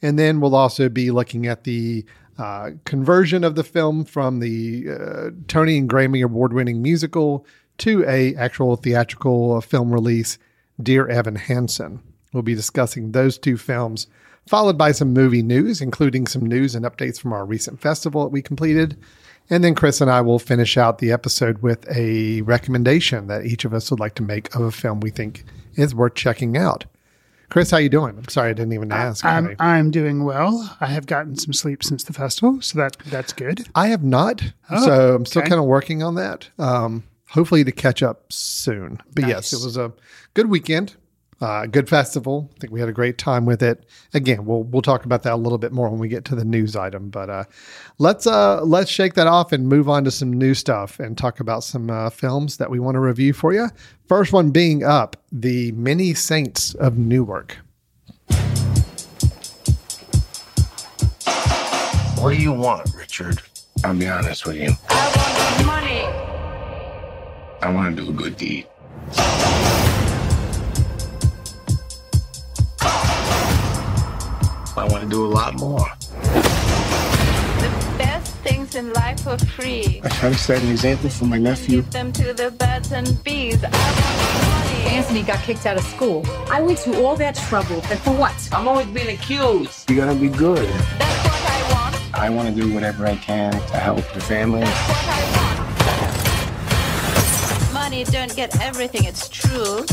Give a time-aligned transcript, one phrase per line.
[0.00, 2.04] And then we'll also be looking at the
[2.38, 7.44] uh, conversion of the film from the uh, Tony and Grammy award winning musical
[7.78, 10.38] to a actual theatrical uh, film release,
[10.80, 12.00] Dear Evan Hansen.
[12.32, 14.06] We'll be discussing those two films,
[14.46, 18.30] followed by some movie news, including some news and updates from our recent festival that
[18.32, 18.96] we completed.
[19.50, 23.64] And then Chris and I will finish out the episode with a recommendation that each
[23.64, 26.84] of us would like to make of a film we think is worth checking out.
[27.48, 28.14] Chris, how you doing?
[28.18, 29.24] I'm sorry I didn't even ask.
[29.24, 30.76] I'm, I'm doing well.
[30.82, 33.66] I have gotten some sleep since the festival, so that that's good.
[33.74, 35.48] I have not, Oh, so I'm still okay.
[35.48, 36.50] kind of working on that.
[36.58, 39.00] Um, hopefully to catch up soon.
[39.14, 39.94] But yes, it was a
[40.34, 40.96] good weekend,
[41.40, 42.50] uh, good festival.
[42.56, 43.84] I think we had a great time with it.
[44.14, 46.44] Again, we'll we'll talk about that a little bit more when we get to the
[46.44, 47.10] news item.
[47.10, 47.44] But uh,
[47.98, 51.40] let's uh, let's shake that off and move on to some new stuff and talk
[51.40, 53.68] about some uh, films that we want to review for you.
[54.08, 57.58] First one being up, the Many Saints of Newark.
[62.20, 63.40] What do you want, Richard?
[63.84, 64.72] I'll be honest with you.
[64.88, 66.00] I want money.
[67.62, 68.66] I want to do a good deed.
[74.78, 75.86] I want to do a lot more.
[76.22, 80.00] The best things in life are free.
[80.04, 81.82] I try to set an example for my nephew.
[81.82, 83.64] Give them to the birds and bees.
[83.64, 83.76] I want
[84.48, 84.96] money.
[84.96, 86.22] Anthony got kicked out of school.
[86.48, 88.48] I went through all that trouble, and for what?
[88.52, 89.90] I'm always being accused.
[89.90, 90.68] You gotta be good.
[90.68, 91.96] That's what I want.
[92.14, 94.60] I want to do whatever I can to help the family.
[94.60, 95.48] That's what I want.
[97.74, 99.84] Money don't get everything, it's true.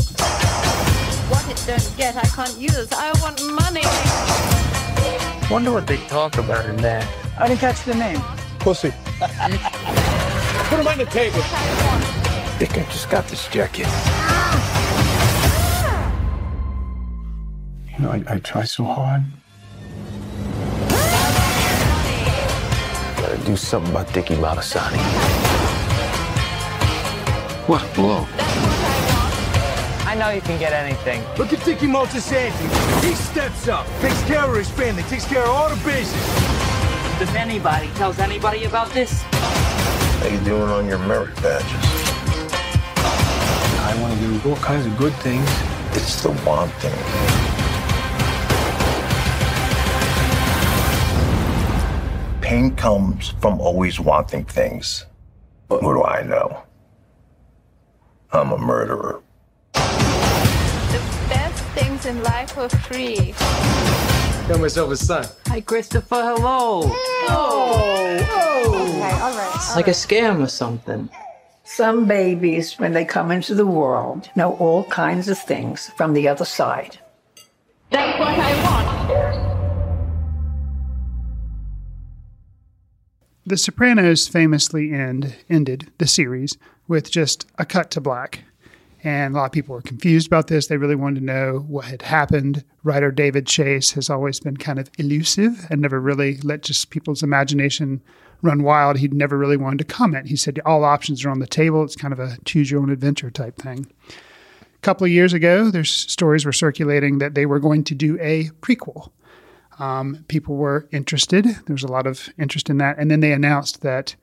[1.29, 2.91] What it don't get, I can't use.
[2.91, 4.54] I want money.
[5.51, 7.07] Wonder what they talk about in there.
[7.37, 8.19] I didn't catch the name.
[8.57, 8.91] Pussy.
[9.19, 11.39] Put him on the table.
[11.39, 13.85] I think I just got this jacket.
[17.93, 19.23] You know, I, I try so hard.
[23.17, 24.97] Gotta do something about Dickie Moltisanti.
[27.67, 27.83] What?
[27.95, 28.74] Whoa.
[30.15, 31.21] I know you can get anything.
[31.37, 33.03] Look at Dickie Moltisanti.
[33.03, 36.13] He steps up, takes care of his family, takes care of all the bases.
[37.21, 41.67] If anybody tells anybody about this, How you doing on your merit badges?
[43.83, 45.49] I want to do all kinds of good things.
[45.97, 46.95] It's the want thing.
[52.39, 55.07] Pain comes from always wanting things.
[55.67, 56.63] But what do I know?
[58.31, 59.21] I'm a murderer.
[60.91, 63.33] The best things in life are free.
[64.47, 65.25] Got myself a son.
[65.47, 66.81] hi Christopher, hello.
[66.83, 68.27] Oh.
[68.29, 68.55] oh.
[69.05, 69.55] Okay.
[69.55, 71.09] It's like a scam or something.
[71.63, 76.27] Some babies, when they come into the world, know all kinds of things from the
[76.27, 76.99] other side.
[77.89, 78.85] That's what I want.
[83.47, 86.57] The Sopranos famously end ended the series
[86.87, 88.43] with just a cut to black.
[89.05, 90.65] And a lot of people were confused about this.
[90.65, 92.63] They really wanted to know what had happened.
[92.83, 97.21] Writer David Chase has always been kind of elusive and never really let just people's
[97.21, 98.01] imagination
[98.41, 98.97] run wild.
[98.97, 100.27] He'd never really wanted to comment.
[100.27, 101.83] He said all options are on the table.
[101.83, 103.85] It's kind of a choose your own adventure type thing.
[104.09, 108.17] A couple of years ago, there's stories were circulating that they were going to do
[108.19, 109.11] a prequel.
[109.77, 111.45] Um, people were interested.
[111.45, 114.15] There was a lot of interest in that, and then they announced that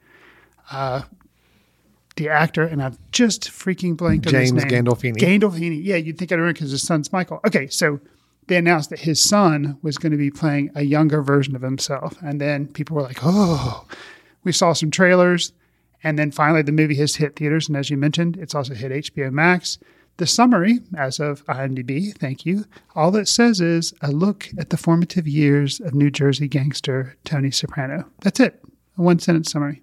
[0.72, 1.02] uh,
[2.16, 4.84] the actor, and I've just freaking blanked on his James name.
[4.84, 5.16] Gandolfini.
[5.16, 5.80] Gandolfini.
[5.82, 7.40] Yeah, you'd think I'd remember because his son's Michael.
[7.46, 8.00] Okay, so
[8.46, 12.16] they announced that his son was going to be playing a younger version of himself,
[12.22, 13.86] and then people were like, "Oh."
[14.44, 15.52] We saw some trailers,
[16.02, 18.90] and then finally the movie has hit theaters, and as you mentioned, it's also hit
[18.90, 19.78] HBO Max.
[20.16, 24.76] The summary, as of IMDb, thank you, all it says is a look at the
[24.76, 28.04] formative years of New Jersey gangster Tony Soprano.
[28.20, 28.60] That's it,
[28.98, 29.82] a one sentence summary.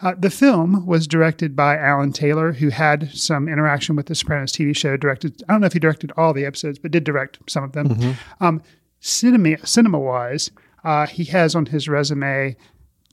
[0.00, 4.52] Uh, the film was directed by Alan Taylor, who had some interaction with the Sopranos
[4.52, 4.96] TV show.
[4.96, 7.72] Directed, I don't know if he directed all the episodes, but did direct some of
[7.72, 8.16] them.
[8.40, 8.62] Um,
[9.00, 10.50] cinema, cinema wise,
[10.84, 12.56] uh, he has on his resume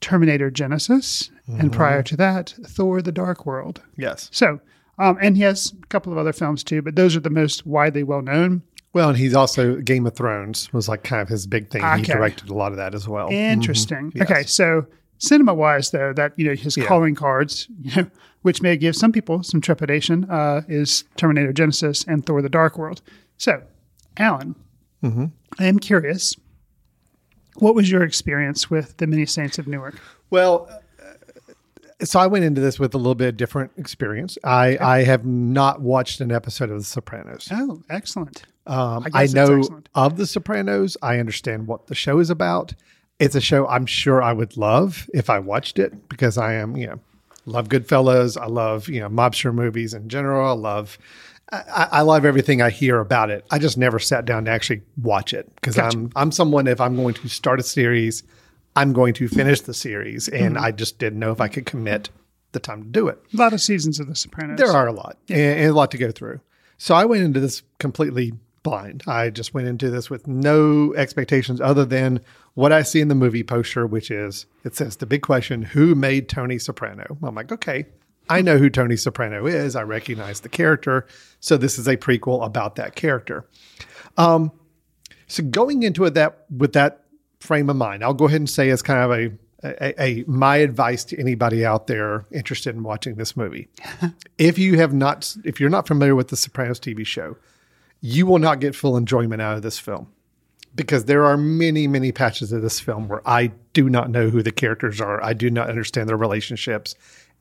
[0.02, 3.82] Terminator Genisys, and prior to that, Thor: The Dark World.
[3.96, 4.30] Yes.
[4.34, 4.60] So,
[5.00, 7.66] um, and he has a couple of other films too, but those are the most
[7.66, 8.62] widely well known.
[8.92, 11.82] Well, and he's also Game of Thrones was like kind of his big thing.
[11.82, 13.30] He directed a lot of that as well.
[13.30, 14.12] Interesting.
[14.12, 14.16] Mhm.
[14.16, 14.30] Yes.
[14.32, 14.86] Okay, so
[15.24, 16.86] cinema wise, though, that you know his Yeah.
[16.86, 18.10] calling cards, you know,
[18.44, 22.78] which may give some people some trepidation, uh, is Terminator Genisys and Thor: The Dark
[22.78, 23.02] World.
[23.38, 23.62] So,
[24.18, 24.56] Alan,
[25.04, 25.25] Mm-hmm.
[25.60, 26.36] I am curious.
[27.58, 29.96] What was your experience with the Many Saints of Newark?
[30.30, 34.38] Well, uh, so I went into this with a little bit different experience.
[34.44, 37.50] I, I have not watched an episode of The Sopranos.
[37.52, 38.44] Oh, excellent.
[38.66, 39.90] Um, I I, know excellent.
[39.94, 40.96] of The Sopranos.
[41.02, 42.74] I understand what the show is about.
[43.24, 46.75] It's a show I'm sure I would love if I watched it because I am,
[46.75, 47.00] you know,
[47.46, 48.40] love Goodfellas.
[48.40, 50.50] I love, you know, mobster movies in general.
[50.50, 50.98] I love,
[51.52, 53.46] I, I love everything I hear about it.
[53.50, 55.98] I just never sat down to actually watch it because Gotcha.
[55.98, 58.24] I'm, I'm someone, if I'm going to start a series,
[58.75, 60.28] I'm going to finish the series.
[60.28, 60.66] And Mm-hmm.
[60.66, 62.10] I just didn't know if I could commit
[62.52, 63.20] the time to do it.
[63.34, 64.58] A lot of seasons of The Sopranos.
[64.58, 66.40] There are a lot and, and a lot to go through.
[66.78, 69.04] So I went into this completely blind.
[69.07, 72.21] I just went into this with no expectations other than
[72.56, 75.95] what I see in the movie poster, which is it says the big question who
[75.95, 77.18] made Tony Soprano?
[77.21, 77.86] I'm like, okay,
[78.30, 79.75] I know who Tony Soprano is.
[79.75, 81.06] I recognize the character.
[81.39, 83.45] So this is a prequel about that character.
[84.18, 84.51] Um,
[85.27, 87.04] so going into it that with that
[87.39, 89.31] frame of mind, I'll go ahead and say as kind of a
[89.63, 93.69] a, a my advice to anybody out there interested in watching this movie.
[94.38, 97.38] if you have not, if you're not familiar with the Sopranos TV show,
[98.06, 100.12] you will not get full enjoyment out of this film
[100.76, 104.44] because there are many, many patches of this film where I do not know who
[104.44, 105.24] the characters are.
[105.24, 106.96] I do not understand their relationships,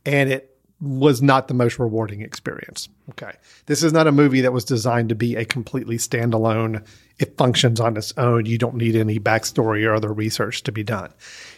[0.06, 2.88] and it was not the most rewarding experience.
[3.11, 3.32] Okay.
[3.67, 6.87] This is not a movie that was designed to be a completely standalone.
[7.19, 8.47] It functions on its own.
[8.47, 11.12] You don't need any backstory or other research to be done.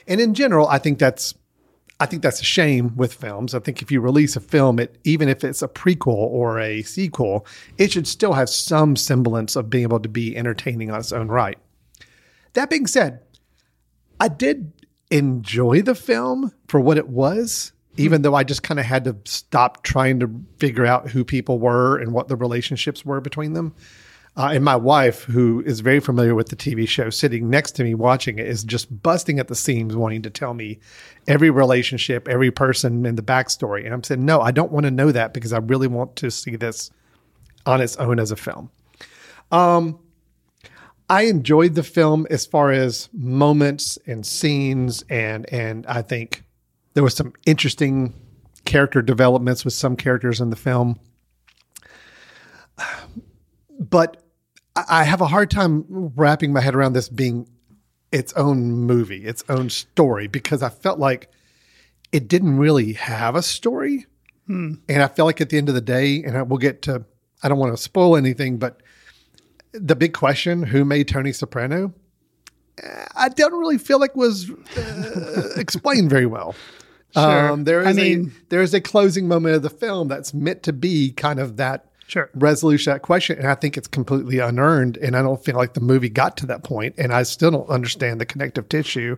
[0.06, 1.34] And in general, I think that's
[2.00, 3.54] I think that's a shame with films.
[3.54, 6.82] I think if you release a film, it even if it's a prequel or a
[6.82, 7.46] sequel,
[7.78, 11.28] it should still have some semblance of being able to be entertaining on its own
[11.28, 11.58] right.
[12.54, 13.20] That being said,
[14.20, 14.72] I did
[15.10, 19.16] enjoy the film for what it was, even though I just kind of had to
[19.24, 23.74] stop trying to figure out who people were and what the relationships were between them.
[24.36, 27.84] Uh, and my wife, who is very familiar with the TV show, sitting next to
[27.84, 30.80] me watching it, is just busting at the seams, wanting to tell me
[31.28, 33.84] every relationship, every person, and the backstory.
[33.84, 36.30] And I'm saying, no, I don't want to know that because I really want to
[36.32, 36.90] see this
[37.64, 38.70] on its own as a film.
[39.52, 40.00] Um,
[41.08, 46.42] I enjoyed the film as far as moments and scenes, and and I think
[46.94, 48.14] there was some interesting
[48.64, 50.98] character developments with some characters in the film.
[53.76, 54.23] But
[54.76, 57.48] I have a hard time wrapping my head around this being
[58.10, 61.30] its own movie, its own story, because I felt like
[62.12, 64.06] it didn't really have a story.
[64.46, 67.04] And I felt like at the end of the day, and I, we'll get to,
[67.42, 68.82] I don't want to spoil anything, but
[69.72, 71.94] the big question, who made Tony Soprano?
[73.16, 76.54] I don't really feel like was uh, explained very well.
[77.14, 77.52] Sure.
[77.52, 80.62] Um, there I mean- a there is a closing moment of the film that's meant
[80.64, 82.28] to be kind of that Sure.
[82.34, 84.96] resolution that question, and I think it's completely unearned.
[84.98, 86.94] And I don't feel like the movie got to that point.
[86.98, 89.16] and I still don't understand the connective tissue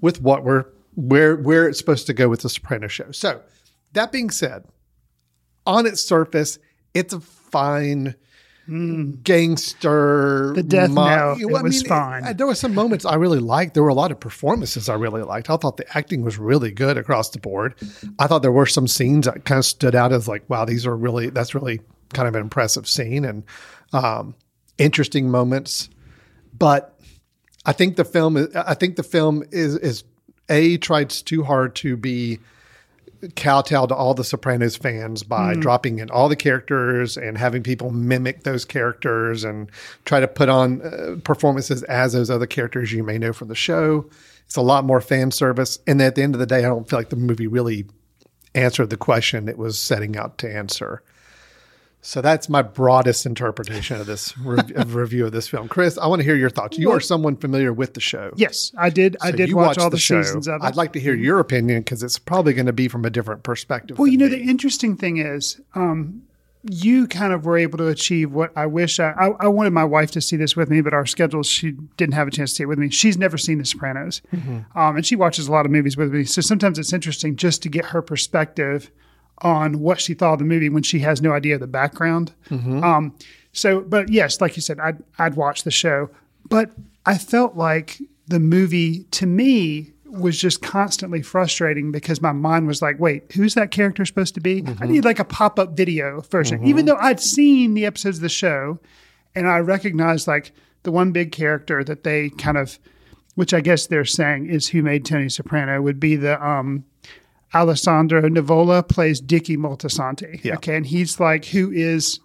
[0.00, 3.10] with what we're where where it's supposed to go with the Soprano show.
[3.12, 3.40] So
[3.94, 4.64] that being said,
[5.66, 6.58] on its surface,
[6.94, 8.14] it's a fine
[9.22, 10.48] gangster.
[10.50, 10.54] Hmm.
[10.54, 12.24] The death mo- note, it was fine.
[12.24, 13.74] I- there were some moments I really liked.
[13.74, 15.50] There were a lot of performances I really liked.
[15.50, 17.74] I thought the acting was really good across the board.
[18.18, 20.86] I thought there were some scenes that kind of stood out as like, wow, these
[20.86, 21.80] are really that's really
[22.12, 23.44] kind of an impressive scene and
[23.92, 24.34] um,
[24.78, 25.88] interesting moments.
[26.56, 26.98] But
[27.64, 30.04] I think the film is I think the film is is
[30.48, 32.38] a tries too hard to be
[33.36, 37.90] kowtow to all the Sopranos fans by dropping in all the characters and having people
[37.90, 39.70] mimic those characters and
[40.04, 43.54] try to put on uh, performances as those other characters you may know from the
[43.54, 44.08] show.
[44.46, 45.78] It's a lot more fan service.
[45.86, 47.86] And at the end of the day, I don't feel like the movie really
[48.54, 51.02] answered the question it was setting out to answer.
[52.04, 55.68] So that's my broadest interpretation of this rev- of review of this film.
[55.68, 56.76] Chris, I want to hear your thoughts.
[56.76, 58.32] You are someone familiar with the show.
[58.36, 59.16] Yes, I did.
[59.20, 60.20] I did watch all the, show.
[60.20, 60.64] seasons of it.
[60.64, 63.44] I'd like to hear your opinion because it's probably going to be from a different
[63.44, 64.00] perspective.
[64.00, 64.36] Well, you know, me.
[64.36, 66.22] the interesting thing is, um,
[66.68, 69.84] you kind of were able to achieve what I wish I, I, I wanted my
[69.84, 72.56] wife to see this with me, but our schedules, she didn't have a chance to
[72.56, 72.90] see it with me.
[72.90, 76.24] She's never seen The Sopranos, um, and she watches a lot of movies with me.
[76.24, 78.90] So sometimes it's interesting just to get her perspective
[79.38, 82.32] on what she thought of the movie when she has no idea of the background.
[82.84, 83.14] Um,
[83.52, 86.10] so, but yes, like you said, I'd, I'd watch the show,
[86.48, 86.70] but
[87.06, 87.98] I felt like
[88.28, 93.54] the movie to me was just constantly frustrating because my mind was like, wait, who's
[93.54, 94.62] that character supposed to be?
[94.80, 98.22] I need like a pop up video version, even though I'd seen the episodes of
[98.22, 98.78] the show
[99.34, 102.78] and I recognized like the one big character that they kind of,
[103.36, 106.84] which I guess they're saying is who made Tony Soprano, would be the um,
[107.54, 110.42] Alessandro Nivola plays Dickie Moltisanti.
[110.44, 110.54] Yeah.
[110.54, 112.20] Okay, and he's like who is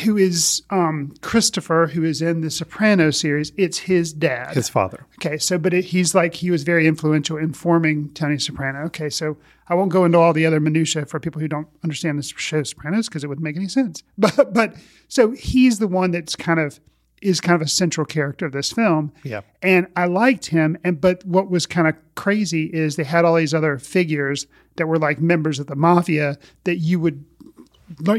[0.00, 3.52] who is um, Christopher, who is in the Soprano series.
[3.56, 4.54] It's his dad.
[4.54, 5.06] his father.
[5.18, 8.80] Okay, so but it, he's like he was very influential in forming Tony Soprano.
[8.86, 9.36] Okay, so
[9.68, 12.62] I won't go into all the other minutia for people who don't understand the show
[12.62, 14.02] Sopranos because it wouldn't make any sense.
[14.18, 14.74] But but
[15.08, 16.80] so he's the one that's kind of
[17.20, 19.12] is kind of a central character of this film.
[19.24, 19.40] Yeah.
[19.62, 20.78] And I liked him.
[20.84, 24.46] And but what was kind of crazy is they had all these other figures
[24.76, 27.24] that were like members of the mafia that you would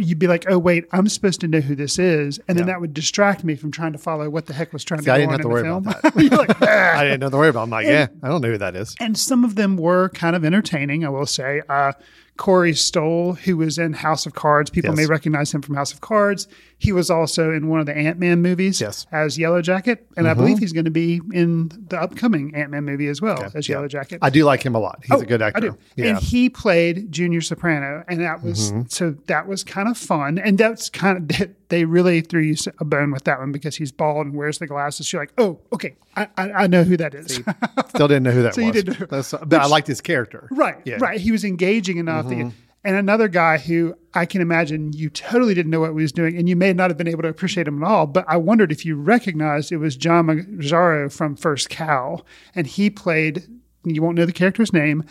[0.02, 2.74] you'd be like, oh wait, I'm supposed to know who this is, and then Yeah.
[2.74, 5.14] that would distract me from trying to follow what the heck was trying See, to
[5.14, 5.88] I didn't on have to in worry film.
[5.88, 6.16] about that.
[6.38, 7.62] Like, "Ah." I didn't know the worry about.
[7.62, 7.64] it.
[7.64, 8.96] I'm like, yeah, I don't know who that is.
[9.00, 11.62] and some of them were kind of entertaining, I will say.
[11.70, 11.94] Uh,
[12.38, 14.98] Corey Stoll, who was in House of Cards, people Yes.
[14.98, 16.48] may recognize him from House of Cards.
[16.80, 19.06] He was also in one of the Ant Man movies Yes.
[19.06, 19.16] Mm-hmm.
[19.16, 22.84] as Yellow Jacket, and I believe he's going to be in the upcoming Ant Man
[22.84, 23.76] movie as well as Yeah.
[23.76, 24.20] Yellow Jacket.
[24.24, 25.02] I do like him a lot.
[25.04, 25.58] He's Oh, a good actor.
[25.58, 25.78] I do.
[25.96, 26.06] Yeah.
[26.06, 26.16] Mm-hmm.
[26.16, 30.40] And he played Junior Soprano, and that was so that was kind of fun.
[30.40, 33.92] And that's kind of they really threw you a bone with that one because he's
[33.92, 35.12] bald and wears the glasses.
[35.12, 37.42] You're like, oh, okay, I, I, I know who that is.
[37.90, 38.76] Still didn't know who that So you was.
[38.84, 40.48] didn't know- That's- but I liked his character.
[40.52, 40.94] Right, Yeah.
[40.96, 41.04] Mm-hmm.
[41.04, 41.20] right.
[41.20, 42.28] He was engaging enough.
[42.30, 42.52] That,
[42.84, 46.36] and another guy who I can imagine you totally didn't know what he was doing,
[46.38, 48.08] and you may not have been able to appreciate him at all.
[48.08, 52.24] But I wondered if you recognized it was John Magaro from First Cow,
[52.56, 53.48] and he played.
[53.84, 55.04] You won't know the character's name,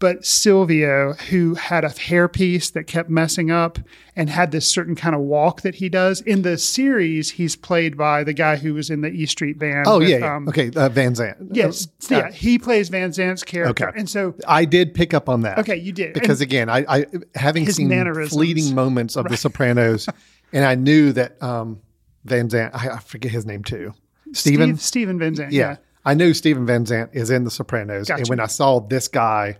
[0.00, 3.78] but Silvio, who had a hairpiece that kept messing up
[4.14, 6.20] and had this certain kind of walk that he does.
[6.20, 9.86] In the series, he's played by the guy who was in the E Street Band.
[9.88, 10.18] Oh with, yeah.
[10.18, 10.36] yeah.
[10.36, 10.70] um, okay.
[10.74, 11.38] Uh, Van Zandt.
[11.52, 11.88] Yes.
[12.10, 12.30] Uh, yeah.
[12.30, 13.88] He plays Van Zandt's character.
[13.88, 13.98] Okay.
[13.98, 15.58] And so I did pick up on that.
[15.58, 16.14] Okay, you did.
[16.14, 18.34] Because And again, I, I having seen mannerisms.
[18.34, 20.08] fleeting moments of The Sopranos,
[20.52, 21.80] and I knew that um,
[22.24, 22.74] Van Zandt.
[22.74, 23.94] I, I forget his name too.
[24.32, 24.76] Stephen.
[24.76, 25.52] Steve, Steven Van Zandt.
[25.52, 25.76] yeah.
[26.04, 29.58] I knew Stephen Van Zandt is in The Sopranos, and when I saw this guy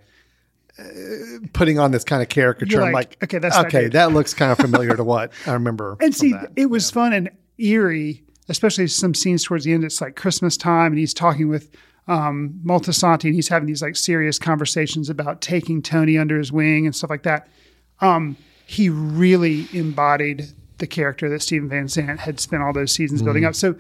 [1.53, 4.13] putting on this kind of caricature, You're I'm like, like, okay, that's that okay, that
[4.13, 5.97] looks kind of familiar to what I remember.
[6.01, 6.53] And see, that.
[6.57, 9.85] it was fun and eerie, especially some scenes towards the end.
[9.85, 11.71] It's like Christmas time, and he's talking with
[12.07, 16.97] um, and he's having these like serious conversations about taking Tony under his wing and
[16.97, 17.49] stuff like that.
[18.01, 20.47] Um, he really embodied
[20.79, 23.49] the character that Stephen Van Zandt had spent all those seasons building Mm-hmm.
[23.49, 23.55] up.
[23.55, 23.77] So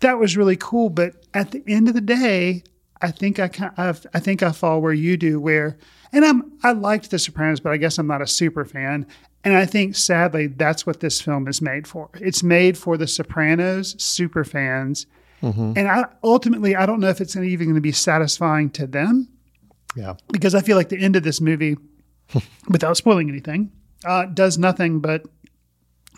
[0.00, 0.88] that was really cool.
[0.88, 2.62] But at the end of the day,
[3.02, 5.76] I think I kind of, I think I fall where you do, where
[6.14, 9.06] and I'm I liked The Sopranos, but I guess I'm not a super fan.
[9.42, 12.08] And I think sadly that's what this film is made for.
[12.14, 15.06] It's made for the Sopranos super fans.
[15.42, 19.28] And I ultimately I don't know if it's even going to be satisfying to them
[19.94, 20.14] yeah.
[20.32, 21.76] because I feel like the end of this movie,
[22.68, 23.70] without spoiling anything,
[24.04, 25.24] uh, does nothing but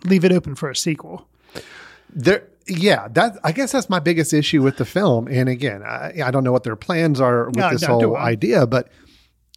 [0.04, 1.28] leave it open for a sequel.
[2.10, 5.28] There, yeah, that I guess that's my biggest issue with the film.
[5.28, 8.16] And again, I, I don't know what their plans are with No, this no, whole
[8.16, 8.88] idea, but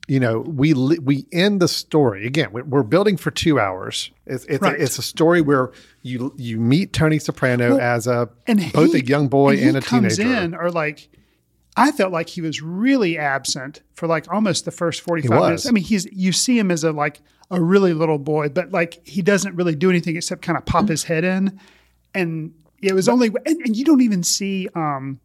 [0.10, 2.50] you know, we we end the story again.
[2.51, 4.12] we- We're building for two hours.
[4.25, 4.80] It's it's, Right.
[4.80, 8.94] a, it's a story where you you meet Tony Soprano Well, as a and both
[8.94, 10.42] he- a young boy he and, a comes teenager.
[10.44, 11.10] in or like
[11.78, 15.66] I felt like he was really absent for like almost the first 45 minutes.
[15.68, 19.06] I mean, he's you see him as a like a really little boy, but like
[19.08, 21.60] he doesn't really do anything except kind of pop his head in.
[22.13, 25.20] And it was only and, and you don't even see um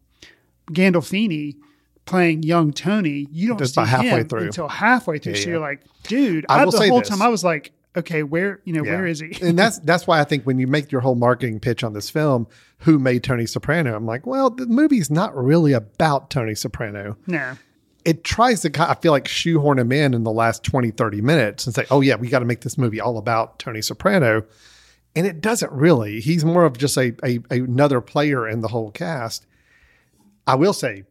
[0.71, 1.55] Gandolfini
[2.05, 3.27] playing young Tony.
[3.31, 4.43] You don't Just see halfway him through.
[4.43, 5.33] until halfway through.
[5.33, 5.51] Yeah, so yeah.
[5.53, 7.09] you're like, dude, I I, the whole this.
[7.09, 8.91] time I was like, okay, where you know, Yeah.
[8.97, 9.37] where is he?
[9.41, 12.09] and that's that's why I think when you make your whole marketing pitch on this
[12.09, 12.47] film,
[12.79, 13.95] who made Tony Soprano?
[13.95, 17.17] I'm like, well, the movie's not really about Tony Soprano.
[17.25, 17.53] no.
[18.03, 21.65] it tries to, I feel like, shoehorn him in in the last 20, 30 minutes
[21.65, 24.43] and say, oh, yeah, we got to make this movie all about Tony Soprano.
[25.15, 26.19] And it doesn't really.
[26.19, 29.47] He's more of just a, a, another player in the whole cast.
[30.45, 31.05] I will say,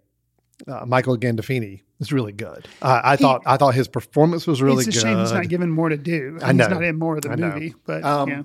[0.69, 2.69] uh, Michael Gandolfini was really good.
[2.83, 4.89] Uh, I thought I thought his performance was really good.
[4.95, 5.09] it's a good.
[5.09, 6.39] shame he's not given more to do.
[6.43, 6.65] I know.
[6.65, 7.51] He's not in more of the I know.
[7.53, 8.43] movie, but Um, yeah.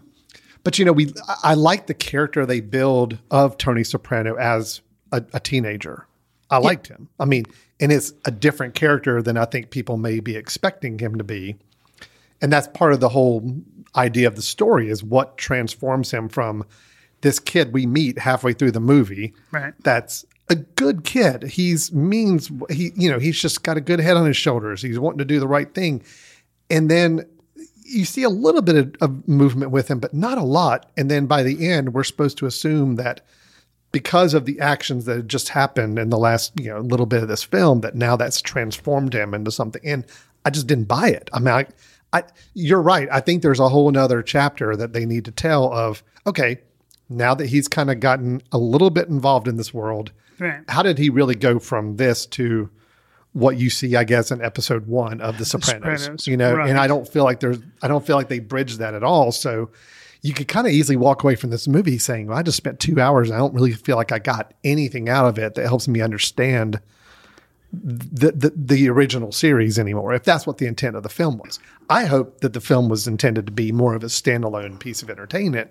[0.63, 1.13] But you know, we
[1.43, 6.05] I- like the character they build of Tony Soprano as a, a teenager.
[6.51, 7.07] I liked him.
[7.19, 7.45] I mean,
[7.79, 11.55] and it's a different character than I think people may be expecting him to be.
[12.41, 13.55] And that's part of the whole
[13.95, 16.65] idea of the story is what transforms him from
[17.21, 19.33] this kid we meet halfway through the movie.
[19.51, 19.73] Right.
[19.83, 21.43] That's a good kid.
[21.43, 24.81] He's means he you know, he's just got a good head on his shoulders.
[24.81, 26.03] He's wanting to do the right thing.
[26.69, 27.25] And then
[27.83, 30.91] you see a little bit of, of movement with him, but not a lot.
[30.95, 33.21] And then by the end, we're supposed to assume that
[33.91, 37.23] because of the actions that had just happened in the last, you know, little bit
[37.23, 39.81] of this film, that now that's transformed him into something.
[39.83, 40.05] And
[40.45, 41.29] I just didn't buy it.
[41.33, 41.65] I mean, I,
[42.13, 43.07] I you're right.
[43.11, 46.59] I think there's a whole nother chapter that they need to tell of, okay,
[47.09, 50.61] now that he's kind of gotten a little bit involved in this world, Right.
[50.67, 52.69] how did he really go from this to
[53.33, 56.01] what you see, I guess, in episode one of The Sopranos?
[56.01, 56.69] Sopranos, You know, right.
[56.69, 59.31] and I don't feel like there's, I don't feel like they bridged that at all.
[59.31, 59.69] So
[60.21, 62.79] you could kind of easily walk away from this movie saying, well, I just spent
[62.79, 63.29] two hours.
[63.31, 66.81] I don't really feel like I got anything out of it that helps me understand
[67.71, 70.13] the, the the original series anymore.
[70.15, 73.07] If that's what the intent of the film was, I hope that the film was
[73.07, 75.69] intended to be more of a standalone piece of entertainment,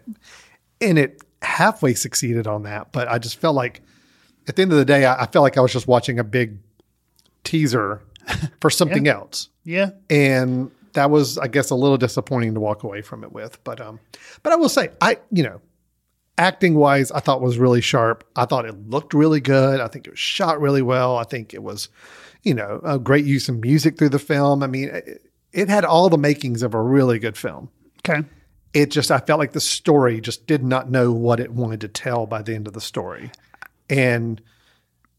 [0.81, 2.93] and it halfway succeeded on that.
[2.93, 3.83] But I just felt like
[4.49, 6.25] at the end of the day, I, I felt like I was just watching a
[6.25, 6.59] big
[7.45, 8.03] teaser
[8.61, 9.49] for something else.
[9.65, 9.91] Yeah.
[10.09, 13.63] and that was i guess a little disappointing to walk away from it with.
[13.63, 14.01] But um
[14.43, 15.61] but i will say i you know
[16.39, 18.25] acting wise i thought was really sharp.
[18.35, 19.81] I thought it looked really good.
[19.81, 21.17] I think it was shot really well.
[21.19, 21.89] I think it was
[22.43, 24.63] you know a great use of music through the film.
[24.63, 27.71] I mean it, it had all the makings of a really good film.
[28.07, 28.27] Okay.
[28.73, 31.89] it just i felt like the story just did not know what it wanted to
[31.89, 33.31] tell by the end of the story
[33.91, 34.41] and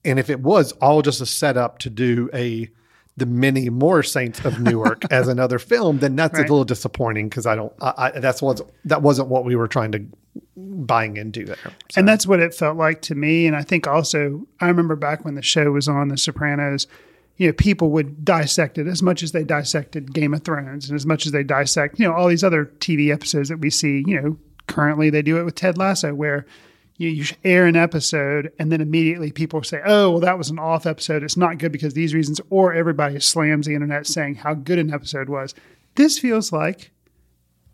[0.05, 2.69] and if it was all just a setup to do a
[3.17, 6.47] the many more saints of newark as another film then that's Right.
[6.47, 9.67] a little disappointing because i don't I, I, that's was that wasn't what we were
[9.67, 10.05] trying to
[10.55, 11.57] buying into there
[11.97, 13.47] And that's what it felt like to me.
[13.47, 16.85] And I think also, I remember back when the show was on The Sopranos,
[17.37, 20.95] you know, people would dissect it as much as they dissected Game of Thrones and
[20.95, 24.03] as much as they dissect, you know, all these other TV episodes that we see,
[24.05, 26.45] you know, currently they do it with Ted Lasso, where
[26.99, 30.59] you, you air an episode and then immediately people say, oh, well, that was an
[30.59, 31.23] off episode.
[31.23, 32.41] It's not good because these reasons.
[32.49, 35.55] Or everybody slams the internet saying how good an episode was.
[35.95, 36.91] This feels like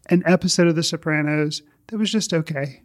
[0.10, 2.84] an episode of The Sopranos that was just okay.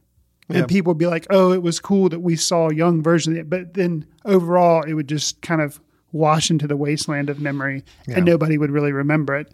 [0.48, 3.34] And people would be like, oh, it was cool that we saw a young version
[3.34, 3.50] of it.
[3.50, 5.78] But then overall, it would just kind of
[6.10, 9.52] wash into the wasteland of memory and nobody would really remember it.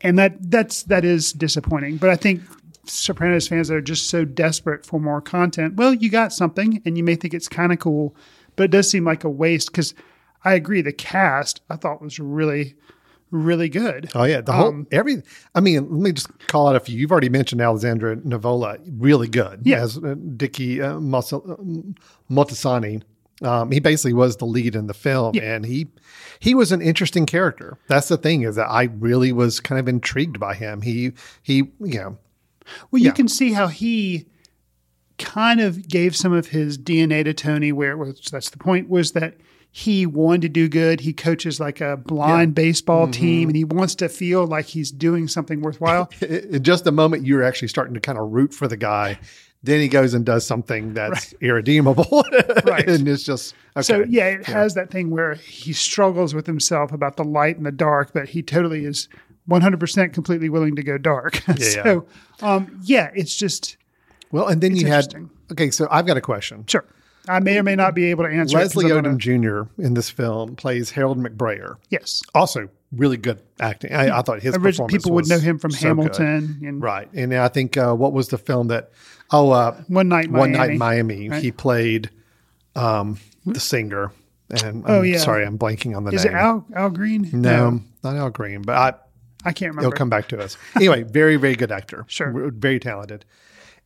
[0.00, 1.96] And that that's that is disappointing.
[1.98, 2.40] But I think
[2.90, 6.96] Sopranos fans that are just so desperate for more content, well, you got something and
[6.96, 8.14] you may think it's kind of cool,
[8.56, 9.94] but it does seem like a waste because
[10.44, 10.82] I agree.
[10.82, 12.74] The cast I thought was really,
[13.30, 14.10] really good.
[14.14, 15.22] oh yeah the whole Um, every
[15.54, 19.28] i mean let me just call out a few you've already mentioned alessandro nivola really
[19.28, 19.82] good Yeah.
[19.82, 21.40] as uh, dicky uh, Mas- uh,
[22.30, 23.02] Montesani.
[23.40, 25.54] Um, he basically was the lead in the film, Yeah.
[25.54, 25.86] and he
[26.40, 27.78] he was an interesting character.
[27.86, 30.82] That's the thing is that I really was kind of intrigued by him.
[30.82, 32.18] He he you know
[32.90, 33.12] Well, you Yeah.
[33.12, 34.26] can see how he
[35.18, 39.12] kind of gave some of his DNA to Tony, where which that's the point was
[39.12, 39.34] that
[39.70, 41.00] he wanted to do good.
[41.00, 43.12] He coaches like a blind baseball Mm-hmm.
[43.12, 46.08] team, and he wants to feel like he's doing something worthwhile.
[46.20, 49.18] in just the moment you're actually starting to kind of root for the guy,
[49.62, 52.24] then he goes and does something that's irredeemable,
[52.64, 52.88] Right.
[52.88, 53.82] and it's just okay.
[53.82, 57.66] So yeah, it has that thing where he struggles with himself about the light and
[57.66, 59.08] the dark, but he totally is
[59.48, 61.36] 100% completely willing to go dark.
[61.58, 62.06] so
[62.42, 63.76] um, yeah, it's just
[64.30, 65.12] well, and then you had
[65.52, 65.70] okay.
[65.70, 66.64] So I've got a question.
[66.66, 66.84] sure.
[67.30, 68.56] I may or may not be able to answer.
[68.56, 69.82] it 'cause Leslie I'm gonna- Odom Jr.
[69.82, 71.76] in this film plays Harold McBrayer.
[71.90, 72.22] Yes.
[72.34, 73.92] Also, really good acting.
[73.92, 75.88] I, I thought his Original, performance people would know him from so.
[75.88, 77.06] Hamilton and right?
[77.12, 78.92] And I think uh, what was the film that?
[79.30, 81.28] Oh, uh, One Night in One Night in Miami, Miami.
[81.28, 81.42] right?
[81.42, 82.08] He played
[82.76, 84.10] um, the singer.
[84.64, 85.18] And Oh, I'm yeah.
[85.18, 86.34] sorry, I'm blanking on the Is name.
[86.34, 87.28] Is it Al Al Green?
[87.34, 88.94] No, not Al Green, but I,
[89.48, 89.88] I can't remember.
[89.88, 90.58] He'll come back to us.
[90.76, 92.04] Anyway, very, very good actor.
[92.18, 92.50] Sure.
[92.50, 93.24] Very talented.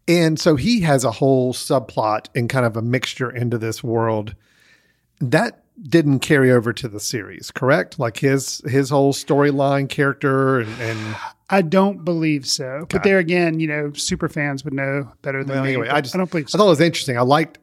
[0.09, 4.35] And so he has a whole subplot and kind of a mixture into this world
[5.21, 7.99] that didn't carry over to the series, correct?
[7.99, 11.17] Like his his whole storyline, character, and, and
[11.51, 12.87] I don't believe so.
[12.89, 15.71] But there again, you know, super fans would know better than well, me.
[15.71, 17.17] anyway, I just I don't believe I thought it was interesting.
[17.17, 17.59] I liked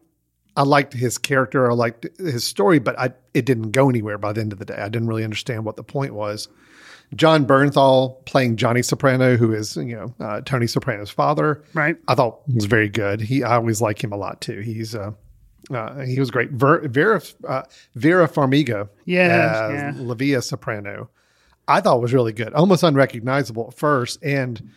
[0.56, 4.34] I liked his character, I liked his story, but I it didn't go anywhere by
[4.34, 4.76] the end of the day.
[4.76, 6.48] I didn't really understand what the point was.
[7.16, 11.98] Jon Bernthal playing Johnny Soprano, who is you know uh, Tony Soprano's father, Right.
[12.08, 13.22] I thought was very good.
[13.22, 14.60] He I always like him a lot too.
[14.60, 15.12] He's uh,
[15.72, 16.52] uh, he was great.
[16.52, 17.64] Ver, Vera uh,
[17.96, 19.94] Vera Farmiga, Yeah.
[19.98, 21.10] Livia Soprano,
[21.68, 24.70] I thought was really good, almost unrecognizable at first, and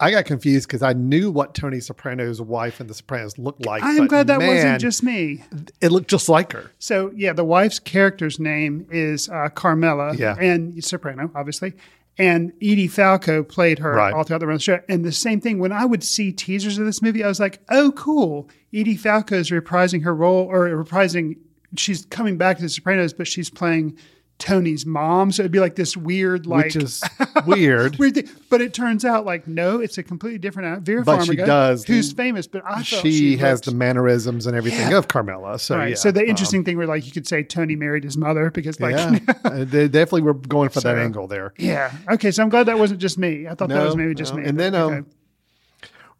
[0.00, 3.82] I got confused because I knew what Tony Soprano's wife and the Sopranos looked like.
[3.82, 5.44] I am glad that man, wasn't just me.
[5.80, 6.70] it looked just like her.
[6.80, 10.34] So yeah, the wife's character's name is uh, Carmela, Yeah.
[10.38, 11.74] and soprano, obviously.
[12.18, 14.12] And Edie Falco played her Right.
[14.12, 14.80] all throughout the run of the show.
[14.88, 17.60] And the same thing when I would see teasers of this movie, I was like,
[17.70, 18.48] "Oh, cool!
[18.72, 21.36] Edie Falco is reprising her role, or reprising.
[21.76, 23.96] She's coming back to The Sopranos, but she's playing
[24.38, 25.30] Tony's mom.
[25.32, 27.02] So it'd be like this weird, like which is
[27.46, 27.96] weird.
[27.98, 28.28] weird thing.
[28.50, 30.82] But it turns out, like, no, it's a completely different.
[30.82, 33.74] Vera But she Farmiga, does- who's famous, but I thought she, she, has looked- the
[33.74, 34.98] mannerisms and everything Yeah.
[34.98, 35.58] of Carmela.
[35.58, 35.90] So right.
[35.90, 35.94] yeah.
[35.94, 38.80] so the um, interesting thing where like you could say Tony married his mother because
[38.80, 41.54] like yeah, Uh, they definitely were going for that angle there.
[41.58, 41.92] Yeah.
[42.10, 42.30] Okay.
[42.30, 43.46] So I'm glad that wasn't just me.
[43.46, 44.40] I thought that was maybe just no.
[44.40, 44.48] me.
[44.48, 45.06] And then, but um.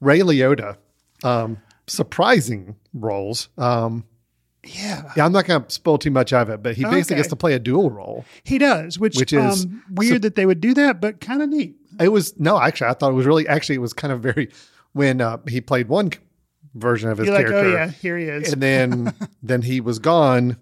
[0.00, 0.76] Ray Liotta,
[1.22, 3.48] um, surprising roles.
[3.58, 4.04] Um,
[4.66, 7.16] yeah, yeah, I'm not going to spoil too much of it, but he basically Okay.
[7.16, 8.24] gets to play a dual role.
[8.44, 11.48] he does, which, which is- um, weird that they would do that, but kind of
[11.48, 11.76] neat.
[12.00, 14.50] It was no, actually, I thought it was really actually it was kind of very
[14.92, 16.10] when uh, he played one
[16.74, 18.52] version of his You're like, character, oh yeah, here he is.
[18.52, 20.56] and then then he was gone,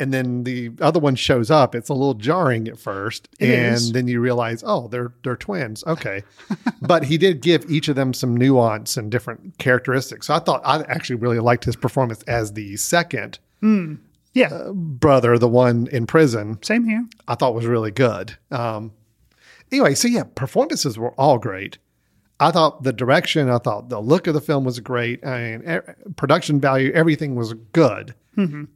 [0.00, 1.74] and then the other one shows up.
[1.74, 3.92] It's a little jarring at first, It and is.
[3.92, 5.84] then you realize, oh, they're they're twins.
[5.86, 6.22] Okay,
[6.82, 10.26] but he did give each of them some nuance and different characteristics.
[10.26, 13.38] So I thought I actually really liked his performance as the second
[14.32, 14.70] yeah.
[14.72, 16.58] brother, the one in prison.
[16.62, 17.06] Same here.
[17.28, 18.36] I thought was really good.
[18.50, 18.92] Um,
[19.70, 21.78] anyway, so yeah, performances were all great.
[22.40, 25.24] I thought the direction, I thought the look of the film was great.
[25.24, 28.14] I mean, e- production value, everything was good.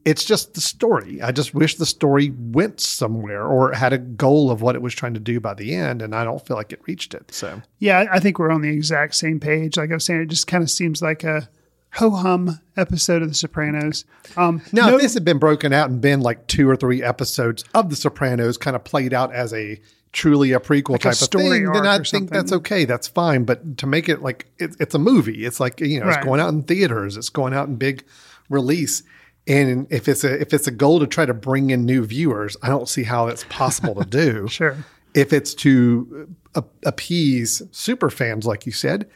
[0.05, 1.23] It's just the story.
[1.23, 4.93] I just wish the story went somewhere or had a goal of what it was
[4.93, 7.33] trying to do by the end, and I don't feel like it reached it.
[7.33, 9.75] So Yeah, I- I think we're on the exact same page.
[9.75, 11.49] Like I was saying, it just kind of seems like a
[11.93, 14.05] ho hum episode of The Sopranos.
[14.37, 17.01] Um, now, no- if this had been broken out and been like two or three
[17.01, 19.81] episodes of The Sopranos, kind of played out as a
[20.15, 22.85] truly a prequel a type of story thing, then I think that's okay.
[22.85, 23.43] That's fine.
[23.43, 26.17] But to make it like it, it's a movie, it's like you know, Right.
[26.17, 28.03] it's going out in theaters, it's going out in big
[28.49, 29.03] release.
[29.47, 32.57] And if it's a if it's a goal to try to bring in new viewers,
[32.63, 34.47] I don't see how it's possible to do.
[34.47, 34.75] Sure.
[35.13, 39.07] If it's to uh, appease super fans, like you said,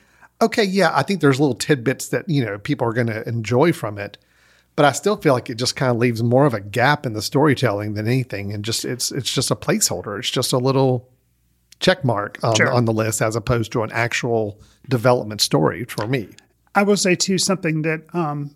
[0.41, 3.71] okay, yeah, I think there's little tidbits that you know people are going to enjoy
[3.73, 4.17] from it
[4.79, 7.11] but I still feel like it just kind of leaves more of a gap in
[7.11, 10.17] the storytelling than anything, and just it's it's just a placeholder.
[10.17, 11.09] It's just a little
[11.81, 12.71] check mark on, Sure.
[12.71, 16.29] on the list as opposed to an actual development story for me.
[16.75, 18.51] I will say too something that um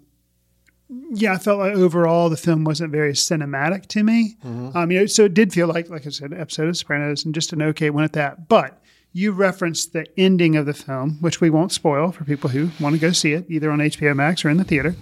[1.12, 4.38] yeah, I felt like overall the film wasn't very cinematic to me.
[4.46, 7.26] Um, you know, so it did feel like, like I said, an episode of Sopranos
[7.26, 8.48] and just an okay one at that.
[8.48, 8.82] But
[9.12, 12.96] you referenced the ending of the film, which we won't spoil for people who want
[12.96, 14.96] to go see it, either on HBO Max or in the theater.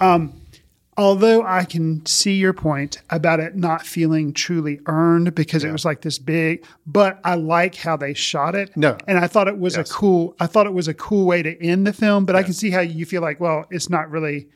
[0.00, 0.32] Um,
[0.96, 5.84] although I can see your point about it not feeling truly earned because it was
[5.84, 8.74] like this big, but I like how they shot it.
[8.76, 8.96] No.
[9.06, 9.90] And I thought it was Yes.
[9.90, 12.42] a cool, I thought it was a cool way to end the film, but I
[12.42, 14.48] can see how you feel like, well, it's not really,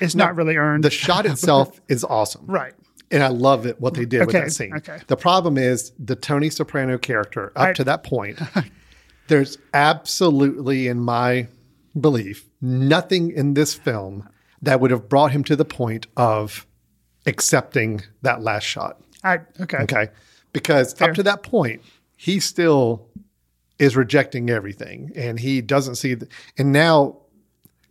[0.00, 0.84] it's not really earned.
[0.84, 2.74] The shot itself is awesome, right.
[3.10, 4.74] and I love it what they did with that scene.
[4.76, 4.98] okay.
[5.06, 8.38] The problem is the Tony Soprano character up I- to that point.
[9.28, 11.48] there's absolutely, in my
[11.98, 14.28] belief, nothing in this film
[14.66, 16.66] that would have brought him to the point of
[17.24, 19.00] accepting that last shot.
[19.22, 19.78] I, okay.
[19.78, 20.08] Okay.
[20.52, 21.10] Because Fair.
[21.10, 21.82] up to that point,
[22.16, 23.08] he still
[23.78, 27.18] is rejecting everything and he doesn't see, the, and now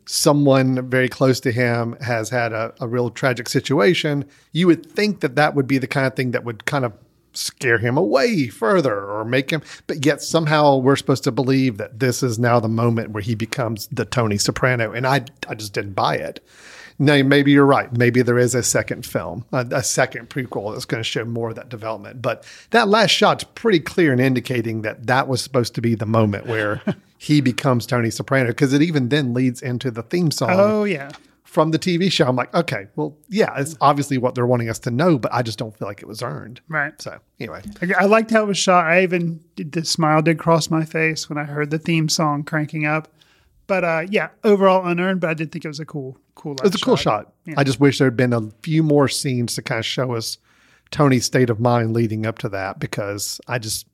[0.06, 4.26] someone very close to him has had a, a real tragic situation.
[4.52, 6.94] You would think that that would be the kind of thing that would kind of
[7.38, 12.00] scare him away further or make him, but yet somehow we're supposed to believe that
[12.00, 14.92] this is now the moment where he becomes the Tony Soprano.
[14.92, 16.44] And I, I just didn't buy it.
[16.98, 17.92] Now, maybe you're right.
[17.92, 21.50] Maybe there is a second film, a, a second prequel that's going to show more
[21.50, 22.22] of that development.
[22.22, 26.06] But that last shot's pretty clear in indicating that that was supposed to be the
[26.06, 26.82] moment where
[27.18, 31.12] he becomes Tony Soprano, because it even then leads into the theme song Oh, yeah.
[31.56, 32.28] From the TV show.
[32.28, 35.42] I'm like, okay, well, yeah, it's obviously what they're wanting us to know, but I
[35.42, 36.60] just don't feel like it was earned.
[36.68, 37.02] Right.
[37.02, 38.86] So, anyway, I, I liked how it was shot.
[38.86, 42.44] I even did the smile did cross my face when I heard the theme song
[42.44, 43.08] cranking up.
[43.68, 45.22] But uh, yeah, overall unearned.
[45.22, 46.56] But I did think it was a cool, cool.
[46.56, 47.34] it was a cool shot.
[47.56, 50.38] I just wish there had been a few more scenes to kind of show us
[50.92, 53.88] Tony's state of mind leading up to that because I just,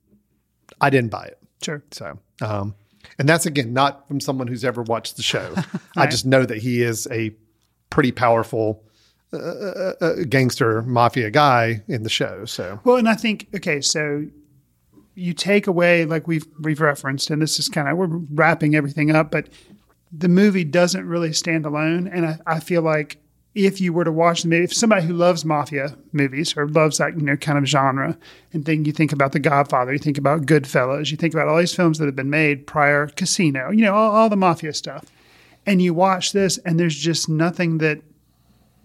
[0.81, 1.37] I didn't buy it.
[1.61, 1.83] Sure.
[1.91, 2.73] So, um,
[3.19, 5.53] and that's again not from someone who's ever watched the show.
[5.95, 7.35] I just know that he is a
[7.91, 8.83] pretty powerful
[9.33, 12.43] uh, uh, gangster mafia guy in the show.
[12.45, 14.25] So Well, and I think okay, so
[15.15, 19.11] you take away like we've we've referenced, and this is kind of we're wrapping everything
[19.11, 19.49] up, but
[20.11, 23.21] the movie doesn't really stand alone, and I, I feel like
[23.53, 26.97] if you were to watch the movie, if somebody who loves mafia movies or loves
[26.97, 28.17] that you know kind of genre,
[28.53, 31.57] and then you think about The Godfather, you think about Goodfellas, you think about all
[31.57, 35.05] these films that have been made prior, Casino, you know, all, all the mafia stuff,
[35.65, 38.01] and you watch this, and there's just nothing that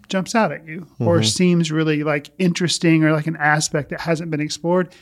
[0.07, 1.23] jumps out at you or mm-hmm.
[1.23, 4.93] seems really like interesting or like an aspect that hasn't been explored.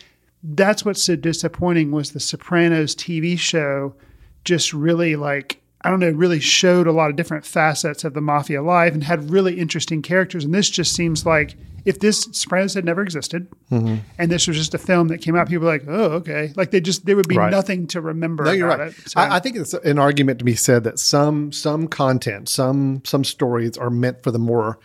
[0.41, 3.95] That's what's so disappointing was the Sopranos TV show
[4.43, 8.21] just really like I don't know, really showed a lot of different facets of the
[8.21, 10.43] mafia life and had really interesting characters.
[10.43, 13.97] And this just seems like if this Sopranos had never existed mm-hmm.
[14.17, 16.51] and this was just a film that came out, people were like, oh, okay.
[16.55, 17.51] Like they just, there would be Right.
[17.51, 18.97] nothing to remember No, you're about right.
[18.97, 19.09] it.
[19.09, 23.03] So- I, I think it's an argument to be said that some some content, some
[23.05, 24.79] some stories are meant for the more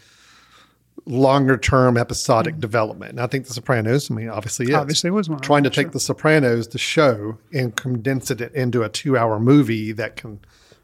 [1.07, 2.61] longer term episodic mm-hmm.
[2.61, 3.13] development.
[3.13, 4.75] And I think The Sopranos, I mean, obviously is.
[4.75, 5.93] Obviously was one Trying to them, take.
[5.93, 10.41] The Sopranos, the show, and condense it into a two hour movie that can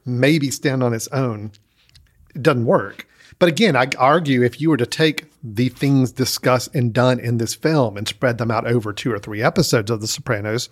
[0.06, 1.50] maybe stand on its own,
[2.34, 3.06] it doesn't work.
[3.38, 7.38] But again, I argue if you were to take the things discussed and done in
[7.38, 10.70] this film and spread them out over two or three episodes of The Sopranos,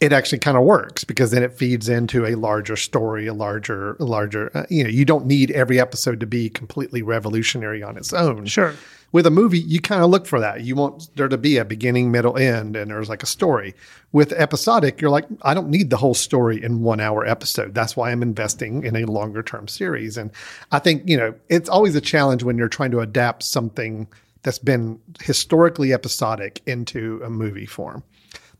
[0.00, 3.94] it actually kind of works because then it feeds into a larger story, a larger,
[3.94, 4.50] a larger.
[4.54, 8.46] Uh, you know, you don't need every episode to be completely revolutionary on its own.
[8.46, 8.74] Sure.
[9.12, 10.62] With a movie, you kind of look for that.
[10.62, 13.74] You want there to be a beginning, middle, end, and there's like a story.
[14.12, 17.72] With episodic, you're like, I don't need the whole story in one hour episode.
[17.72, 20.18] That's why I'm investing in a longer term series.
[20.18, 20.30] And
[20.72, 24.08] I think, you know, it's always a challenge when you're trying to adapt something
[24.42, 28.02] that's been historically episodic into a movie form.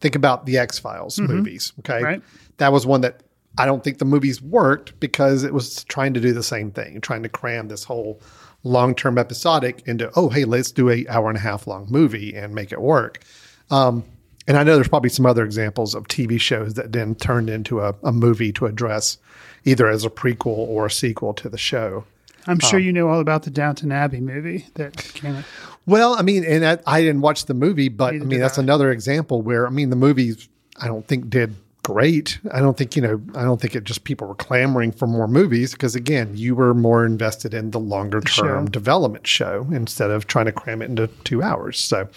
[0.00, 1.72] Think about the X Files movies.
[1.80, 2.02] Okay.
[2.02, 2.22] Right.
[2.58, 3.22] That was one that
[3.58, 7.00] I don't think the movies worked because it was trying to do the same thing,
[7.00, 8.20] trying to cram this whole
[8.64, 12.34] long term episodic into, oh, hey, let's do a hour and a half long movie
[12.34, 13.22] and make it work.
[13.70, 14.04] Um,
[14.46, 17.80] and I know there's probably some other examples of TV shows that then turned into
[17.80, 19.18] a, a movie to address
[19.64, 22.04] either as a prequel or a sequel to the show.
[22.46, 25.44] I'm sure you know all about the Downton Abbey movie that came out.
[25.86, 28.58] Well, I mean, and I, I didn't watch the movie, but Neither I mean, that's
[28.58, 28.62] I.
[28.62, 30.48] another example where I mean, the movies
[30.80, 32.40] I don't think did great.
[32.50, 33.22] I don't think you know.
[33.36, 36.74] I don't think it just people were clamoring for more movies because again, you were
[36.74, 41.06] more invested in the longer term development show instead of trying to cram it into
[41.22, 41.78] two hours.
[41.78, 42.08] So,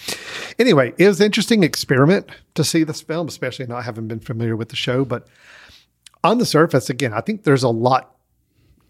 [0.58, 4.56] anyway, it was an interesting experiment to see this film, especially not having been familiar
[4.56, 5.06] with the show.
[5.06, 5.28] But
[6.24, 8.16] on the surface, again, I think there's a lot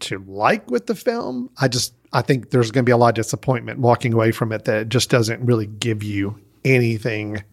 [0.00, 1.50] to like with the film.
[1.60, 4.52] I just I think there's going to be a lot of disappointment walking away from
[4.52, 7.44] it that it just doesn't really give you anything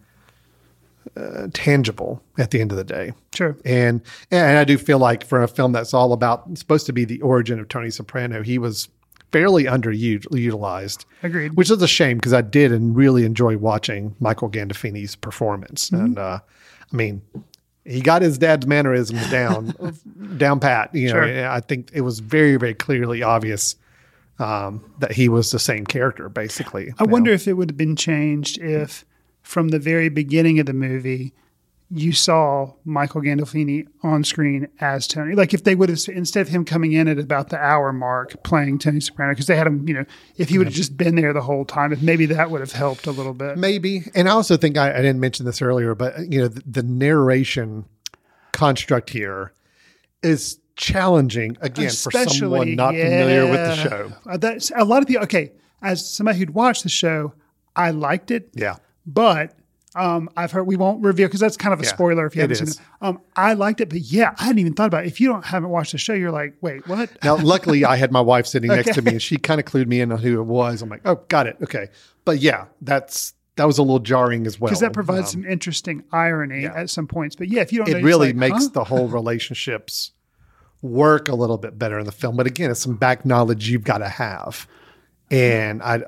[1.16, 3.12] uh, tangible at the end of the day.
[3.34, 3.56] Sure.
[3.64, 7.04] And and I do feel like for a film that's all about supposed to be
[7.04, 8.88] the origin of Tony Soprano, he was
[9.32, 11.04] fairly underutilized.
[11.22, 11.54] Agreed.
[11.54, 15.90] Which is a shame because I did and really enjoy watching Michael Gandolfini's performance.
[15.90, 16.04] Mm-hmm.
[16.04, 16.40] And uh,
[16.92, 17.22] I mean,
[17.84, 19.74] he got his dad's mannerisms down
[20.36, 20.94] down pat.
[20.94, 21.48] You know, Sure.
[21.48, 23.76] I think it was very very clearly obvious
[24.38, 26.92] um, that he was the same character basically.
[26.98, 29.04] I wonder if it would have been changed if
[29.42, 31.32] from the very beginning of the movie
[31.90, 35.34] you saw Michael Gandolfini on screen as Tony.
[35.34, 38.42] Like if they would have instead of him coming in at about the hour mark
[38.42, 40.04] playing Tony Soprano because they had him, you know,
[40.36, 42.72] if he would have just been there the whole time, if maybe that would have
[42.72, 43.56] helped a little bit.
[43.56, 44.02] Maybe.
[44.14, 46.82] And I also think I, I didn't mention this earlier, but you know, the, the
[46.82, 47.86] narration
[48.52, 49.52] construct here
[50.22, 54.12] is challenging again Especially, for someone not familiar with the show.
[54.24, 55.24] Uh, that's a lot of people.
[55.24, 57.34] Okay, as somebody who'd watched the show,
[57.76, 58.48] I liked it.
[58.54, 58.76] Yeah.
[59.04, 59.54] but
[59.94, 62.42] um, I've heard we won't reveal because that's kind of a Yeah, spoiler if you
[62.42, 62.78] haven't seen it.
[63.00, 65.08] Um, I liked it, but yeah, I hadn't even thought about it.
[65.08, 67.10] If you don't haven't watched the show, you're like, wait, what?
[67.24, 69.88] Now, luckily, I had my wife sitting next to me, and she kind of clued
[69.88, 70.82] me in on who it was.
[70.82, 71.88] I'm like, oh, got it, okay.
[72.24, 75.50] But yeah, that's that was a little jarring as well Because that provides Um, some
[75.50, 77.34] interesting irony at some points.
[77.34, 78.70] But yeah, if you don't, it it's really like, makes huh?
[78.74, 79.08] the whole
[79.48, 80.12] relationships
[80.82, 82.36] work a little bit better in the film.
[82.36, 84.66] But again, it's some back knowledge you've got to have,
[85.30, 86.02] and I,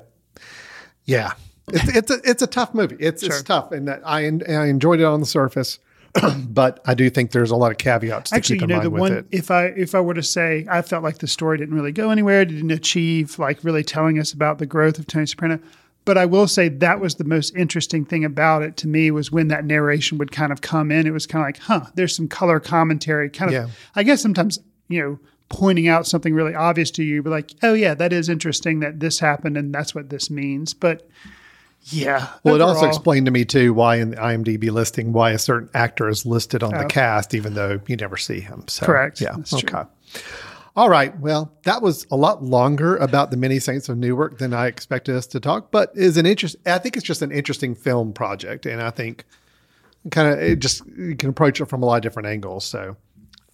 [1.05, 1.33] yeah,
[1.69, 2.97] it's it's a it's a tough movie.
[2.99, 5.79] It's it's tough, and I en- I enjoyed it on the surface,
[6.47, 8.75] but I do think there's a lot of caveats to Actually, keep you in know,
[8.77, 9.25] mind the one it.
[9.31, 12.09] if I if I were to say I felt like the story didn't really go
[12.09, 15.59] anywhere, It didn't achieve like really telling us about the growth of Tony Soprano.
[16.03, 19.31] But I will say that was the most interesting thing about it to me was
[19.31, 21.05] when that narration would kind of come in.
[21.05, 23.53] It was kind of like, huh, there's some color commentary, kind of.
[23.53, 23.67] Yeah.
[23.95, 27.73] I guess sometimes you know pointing out something really obvious to you, but like, oh
[27.73, 30.73] yeah, that is interesting that this happened and that's what this means.
[30.73, 31.07] But
[31.85, 35.39] yeah, Well, it also explained to me too why in the IMDb listing why a
[35.39, 36.87] certain actor is listed on the Oh.
[36.87, 38.63] cast, even though you never see him.
[38.67, 39.19] So, Correct.
[39.19, 39.33] Yeah.
[39.35, 39.67] That's okay.
[39.67, 40.21] true.
[40.75, 41.17] All right.
[41.19, 45.15] Well, that was a lot longer about the many saints of Newark than I expected
[45.15, 46.55] us to talk, but is an interest.
[46.65, 49.25] I think it's just an interesting film project, and I think
[50.09, 52.63] kind of it just you can approach it from a lot of different angles.
[52.65, 52.95] So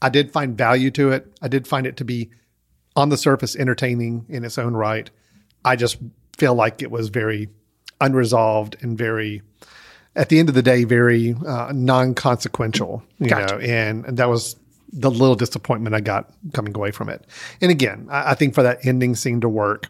[0.01, 1.31] I did find value to it.
[1.41, 2.29] I did find it to be
[2.95, 5.09] on the surface entertaining in its own right.
[5.65, 5.97] I just
[6.37, 7.49] feel like it was very
[7.99, 9.41] unresolved and very
[10.15, 13.55] at the end of the day very uh, non-consequential you Gotcha.
[13.55, 14.55] know and, and that was
[14.93, 17.25] the little disappointment i got coming away from it
[17.61, 19.87] and again I, I think for that ending scene to work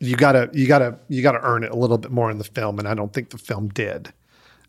[0.00, 2.78] you gotta you gotta you gotta earn it a little bit more in the film
[2.78, 4.12] and i don't think the film did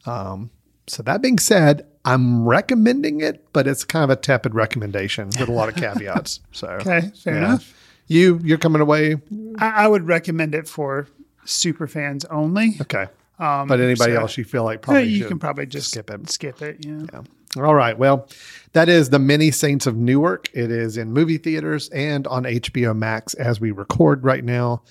[0.06, 0.50] um,
[0.88, 5.48] so that being said i'm recommending it but it's kind of a tepid recommendation with
[5.50, 7.40] a lot of caveats so Okay, fair yeah.
[7.40, 7.74] enough.
[8.08, 9.18] you you're coming away
[9.60, 11.08] I, I would recommend it for
[11.46, 12.76] super fans only.
[12.82, 13.08] okay
[13.40, 16.62] but anybody so- else you feel like probably you can probably just skip it Skip
[16.62, 16.86] it.
[16.86, 17.22] Yeah.
[17.58, 17.98] All right.
[17.98, 18.30] Well,
[18.74, 20.50] that is The Many Saints of Newark.
[20.54, 24.84] It is in movie theaters and on HBO Max as we record right now.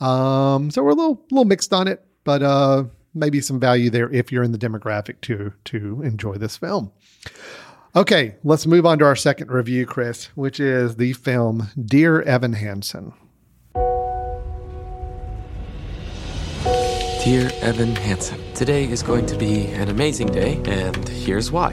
[0.00, 4.10] Um, so we're a little little mixed on it, but uh, maybe some value there
[4.12, 6.92] if you're in the demographic to to enjoy this film.
[7.94, 12.52] Okay, let's move on to our second review, Chris, which is the film Dear Evan
[12.52, 13.14] Hansen.
[17.26, 21.72] Dear Evan Hansen, today is going to be an amazing day, and here's why.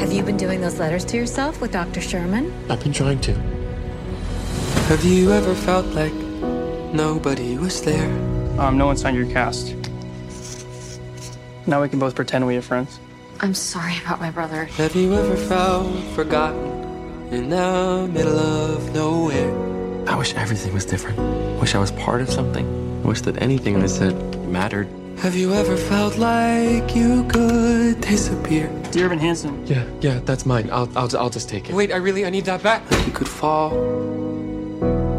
[0.00, 2.00] Have you been doing those letters to yourself with Dr.
[2.00, 2.52] Sherman?
[2.68, 3.32] I've been trying to.
[4.88, 6.14] Have you ever felt like
[6.92, 8.10] nobody was there?
[8.58, 9.76] Um, no one signed your cast.
[11.68, 12.98] Now we can both pretend we are friends.
[13.38, 14.64] I'm sorry about my brother.
[14.64, 16.67] Have you ever felt forgotten
[17.30, 19.52] in the middle of nowhere?
[20.08, 21.18] I wish everything was different.
[21.60, 23.02] Wish I was part of something.
[23.02, 24.14] Wish that anything I said
[24.48, 24.88] mattered.
[25.18, 28.70] Have you ever felt like you could disappear?
[28.92, 29.66] Dear Evan Hansen.
[29.66, 30.70] Yeah, yeah, that's mine.
[30.70, 31.74] I'll, I'll, I'll just take it.
[31.74, 32.82] Wait, I really, I need that back.
[33.06, 33.72] You could fall,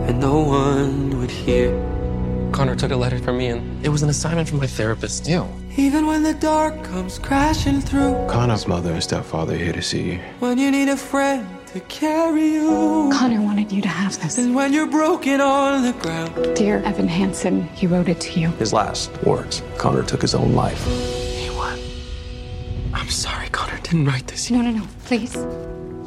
[0.07, 1.69] and no one would hear.
[2.53, 5.27] Connor took a letter from me, and it was an assignment from my therapist.
[5.27, 5.45] Ew.
[5.77, 10.13] Even when the dark comes crashing through, Connor's mother and stepfather are here to see
[10.13, 10.19] you.
[10.39, 14.37] when you need a friend to carry you, Connor wanted you to have this.
[14.39, 16.55] and when you're broken on the ground.
[16.55, 18.49] Dear Evan Hansen, he wrote it to you.
[18.51, 20.83] His last words Connor took his own life.
[20.87, 21.79] He what?
[22.93, 24.49] I'm sorry, Connor didn't write this.
[24.49, 25.35] No, no, no, please.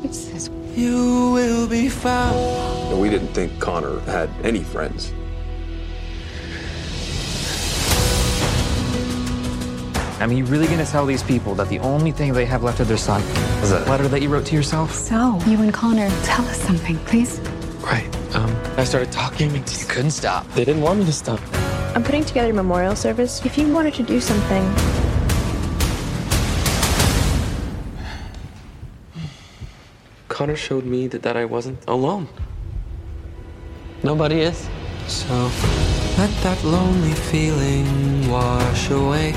[0.05, 0.51] It's this.
[0.75, 3.01] You will be found.
[3.01, 5.13] We didn't think Connor had any friends.
[10.23, 12.79] I mean, you really gonna tell these people that the only thing they have left
[12.79, 13.21] of their son
[13.61, 14.95] is a letter that you wrote to yourself?
[14.95, 17.41] So, you and Connor, tell us something, please.
[17.81, 18.09] Right.
[18.37, 20.49] Um, I started talking and you couldn't stop.
[20.53, 21.41] They didn't want me to stop.
[21.97, 23.45] I'm putting together a memorial service.
[23.45, 24.63] If you wanted to do something,
[30.29, 32.29] Connor showed me that, that I wasn't alone.
[34.05, 34.69] Nobody is.
[35.09, 35.51] So
[36.17, 39.35] let that lonely feeling wash away.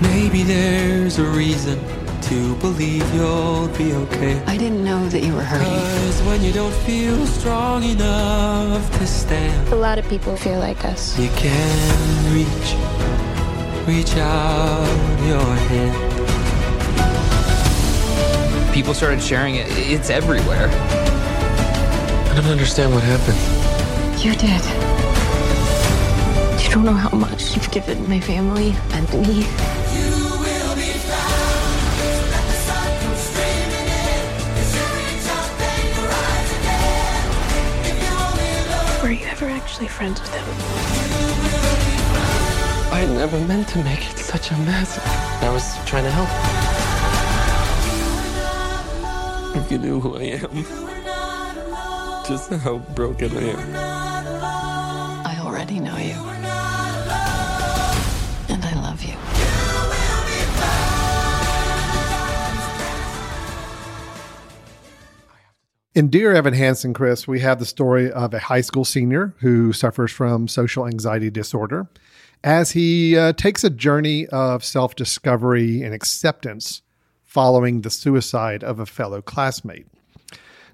[0.00, 1.78] Maybe there's a reason
[2.22, 4.42] to believe you'll be okay.
[4.46, 5.66] I didn't know that you were hurting.
[5.66, 10.84] Cause when you don't feel strong enough to stand, a lot of people feel like
[10.84, 11.18] us.
[11.18, 12.74] you can reach,
[13.86, 14.86] reach out
[15.26, 15.94] your hand.
[18.72, 19.66] People started sharing it.
[19.70, 20.68] It's everywhere.
[22.30, 23.38] I don't understand what happened.
[24.24, 24.62] You did.
[26.62, 29.44] You don't know how much you've given my family and me.
[39.80, 40.44] Actually friends with him?
[42.92, 44.98] I never meant to make it such a mess.
[45.42, 46.28] I was trying to help.
[49.56, 50.64] If you knew who I am,
[52.26, 53.74] just how broken I am.
[55.26, 56.29] I already know you.
[66.00, 69.74] In Dear Evan Hansen, Chris, we have the story of a high school senior who
[69.74, 71.88] suffers from social anxiety disorder
[72.42, 76.80] as he uh, takes a journey of self discovery and acceptance
[77.26, 79.88] following the suicide of a fellow classmate.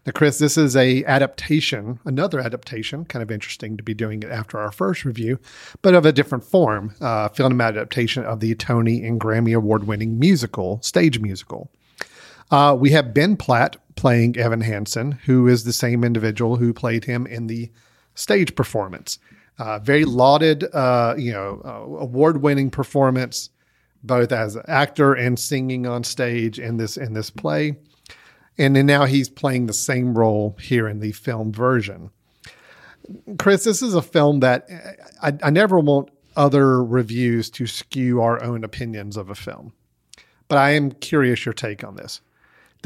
[0.07, 4.31] Now, Chris, this is a adaptation, another adaptation, kind of interesting to be doing it
[4.31, 5.41] after our first review,
[5.83, 10.21] but of a different form, uh, film adaptation of the Tony and Grammy Award winning
[10.21, 11.73] musical, stage musical.
[12.51, 17.05] Uh, we have Ben Platt playing Evan Hansen, who is the same individual who played
[17.05, 17.71] him in the
[18.15, 19.19] stage performance.
[19.59, 23.51] Uh, very lauded, uh, you know, uh, award-winning performance,
[24.03, 27.77] both as actor and singing on stage in this in this play.
[28.59, 32.11] And then now he's playing the same role here in the film version.
[33.39, 34.69] Chris, this is a film that
[35.23, 39.73] I, I never want other reviews to skew our own opinions of a film.
[40.49, 42.21] But I am curious your take on this.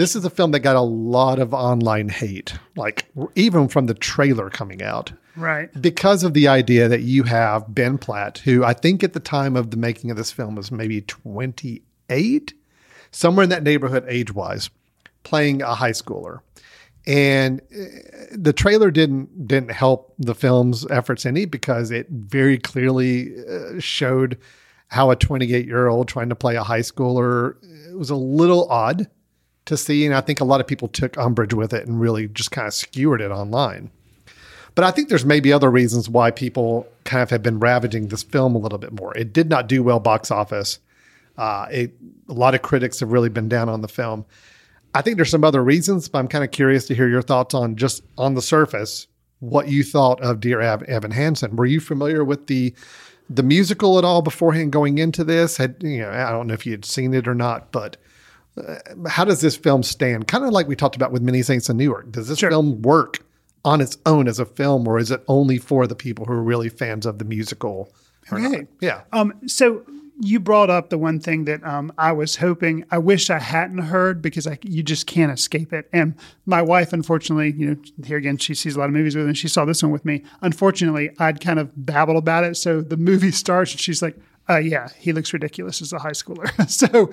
[0.01, 3.93] This is a film that got a lot of online hate, like even from the
[3.93, 5.13] trailer coming out.
[5.37, 5.69] Right.
[5.79, 9.57] Because of the idea that you have Ben Platt, who I think at the time
[9.57, 12.55] of the making of this film was maybe 28,
[13.11, 14.71] somewhere in that neighborhood age wise,
[15.23, 16.41] playing a high schooler.
[17.07, 17.85] And uh,
[18.33, 24.39] the trailer didn't didn't help the film's efforts any because it very clearly uh, showed
[24.89, 27.57] how a 28 year old trying to play a high schooler
[27.95, 29.07] was a little odd
[29.67, 32.29] to see, and I think a lot of people took umbrage with it and really
[32.29, 33.91] just kind of skewered it online.
[34.75, 38.23] But I think there's maybe other reasons why people kind of have been ravaging this
[38.23, 39.17] film a little bit more.
[39.17, 40.79] It did not do well box office.
[41.37, 41.93] Uh, it,
[42.29, 44.25] a lot of critics have really been down on the film.
[44.95, 47.55] I think there's some other reasons, but I'm kind of curious to hear your thoughts
[47.55, 49.07] on just on the surface
[49.41, 51.57] what you thought of Dear Evan Hansen.
[51.57, 52.75] Were you familiar with the
[53.29, 55.57] the musical at all beforehand going into this?
[55.57, 57.97] Had you know, I don't know if you had seen it or not, but
[59.09, 60.29] how does this film stand?
[60.29, 62.11] Kind of like we talked about with Many Saints of Newark.
[62.13, 62.51] Does this sure.
[62.51, 63.19] film work
[63.65, 66.43] on its own as a film, or is it only for the people who are
[66.43, 67.93] really fans of the musical?
[68.31, 68.69] Right.
[68.81, 69.03] Yeah.
[69.13, 69.85] Um, so
[70.23, 73.79] you brought up the one thing that um, I was hoping, I wish I hadn't
[73.79, 75.89] heard because I, you just can't escape it.
[75.93, 79.25] And my wife, unfortunately, you know, here again, she sees a lot of movies with
[79.25, 80.23] me, and she saw this one with me.
[80.43, 82.57] Unfortunately, I'd kind of babbled about it.
[82.57, 84.17] So the movie starts, and she's like,
[84.49, 86.69] uh, yeah, he looks ridiculous as a high schooler.
[86.71, 87.11] so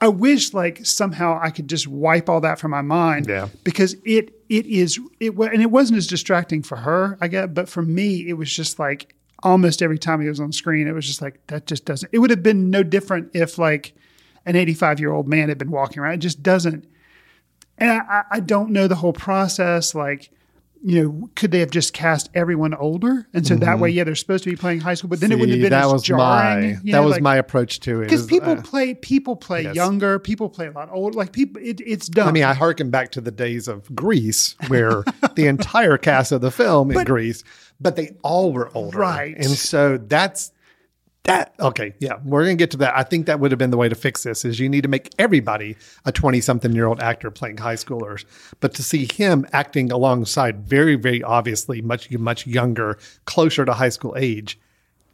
[0.00, 3.26] I wish like somehow I could just wipe all that from my mind.
[3.28, 3.48] Yeah.
[3.64, 7.68] Because it it is it and it wasn't as distracting for her, I get, but
[7.68, 11.06] for me, it was just like almost every time he was on screen, it was
[11.06, 12.08] just like that just doesn't.
[12.12, 13.94] It would have been no different if like
[14.46, 16.14] an 85 year old man had been walking around.
[16.14, 16.86] It just doesn't.
[17.78, 19.94] And I, I don't know the whole process.
[19.94, 20.30] Like,
[20.82, 23.64] you know, could they have just cast everyone older, and so mm-hmm.
[23.64, 25.58] that way, yeah, they're supposed to be playing high school, but then See, it wouldn't
[25.58, 26.80] have been that as was jarring.
[26.84, 28.04] my that was like, my approach to it.
[28.04, 29.74] Because people uh, play people play yes.
[29.74, 31.16] younger, people play a lot older.
[31.16, 32.28] Like people, it, it's dumb.
[32.28, 35.04] I mean, I harken back to the days of Grease, where
[35.34, 37.44] the entire cast of the film But- in Grease,
[37.80, 39.36] but they all were older, Right.
[39.36, 40.52] And so that's
[41.24, 41.54] that.
[41.60, 42.96] Okay, yeah, we're gonna get to that.
[42.96, 44.88] I think that would have been the way to fix this: is you need to
[44.88, 48.24] make everybody a twenty-something-year-old actor playing high schoolers,
[48.60, 53.88] but to see him acting alongside very, very obviously much, much younger, closer to high
[53.90, 54.58] school age,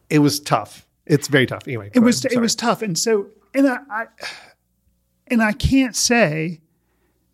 [0.09, 0.87] it was tough.
[1.07, 1.67] It's very tough.
[1.67, 4.07] Anyway, it was it was tough, and so and I, I
[5.29, 6.61] and I can't say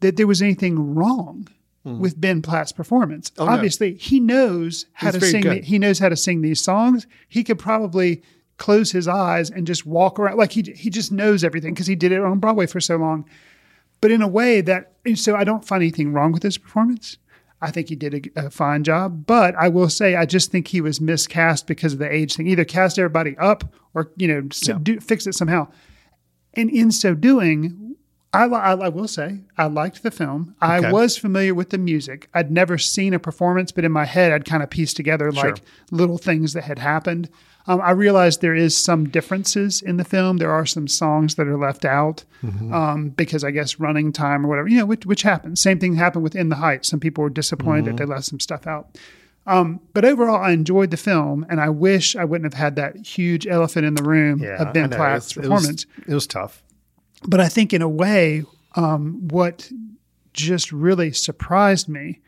[0.00, 1.48] that there was anything wrong
[1.84, 1.98] hmm.
[1.98, 3.32] with Ben Platt's performance.
[3.38, 3.52] Oh, no.
[3.52, 5.42] Obviously, he knows how He's to sing.
[5.42, 7.06] The, he knows how to sing these songs.
[7.28, 8.22] He could probably
[8.62, 11.96] close his eyes and just walk around like he he just knows everything because he
[11.96, 13.24] did it on Broadway for so long.
[14.00, 17.18] But in a way that so I don't find anything wrong with his performance.
[17.64, 20.66] I think he did a, a fine job, but I will say I just think
[20.68, 22.48] he was miscast because of the age thing.
[22.48, 23.62] Either cast everybody up
[23.94, 25.68] or you know s- do, fix it somehow.
[26.54, 27.94] And in so doing,
[28.32, 30.54] I, I, I will say I liked the film.
[30.60, 32.28] I was familiar with the music.
[32.34, 35.44] I'd never seen a performance, but in my head, I'd kind of pieced together Sure.
[35.52, 37.28] like little things that had happened.
[37.66, 40.38] Um, I realized there is some differences in the film.
[40.38, 42.72] There are some songs that are left out Mhm.
[42.72, 45.60] um, because I guess running time or whatever, you know, which, which happens.
[45.60, 46.88] Same thing happened with In the Heights.
[46.88, 47.98] Some people were disappointed that Mhm.
[47.98, 48.98] they left some stuff out.
[49.46, 52.96] Um, but overall, I enjoyed the film, and I wish I wouldn't have had that
[53.06, 54.88] huge elephant in the room Yeah, of Ben.
[54.90, 55.84] Platt's performance.
[55.84, 56.62] It was, it was tough.
[57.26, 58.44] But I think in a way,
[58.76, 59.70] um, what
[60.32, 62.20] just really surprised me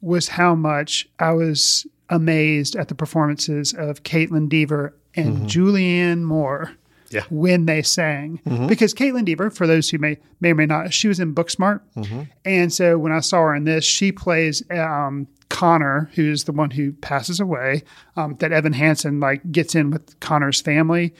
[0.00, 5.46] was how much I was amazed at the performances of Kaitlyn Dever and Mhm.
[5.46, 6.72] Julianne Moore
[7.10, 7.22] Yeah.
[7.30, 8.40] when they sang.
[8.46, 8.68] Mhm.
[8.68, 11.80] Because Kaitlyn Dever, for those who may may or may not, she was in Booksmart.
[11.96, 12.28] Mhm.
[12.44, 16.70] And so when I saw her in this, she plays um, Connor, who's the one
[16.70, 17.82] who passes away,
[18.16, 21.14] um, that Evan Hansen like gets in with Connor's family.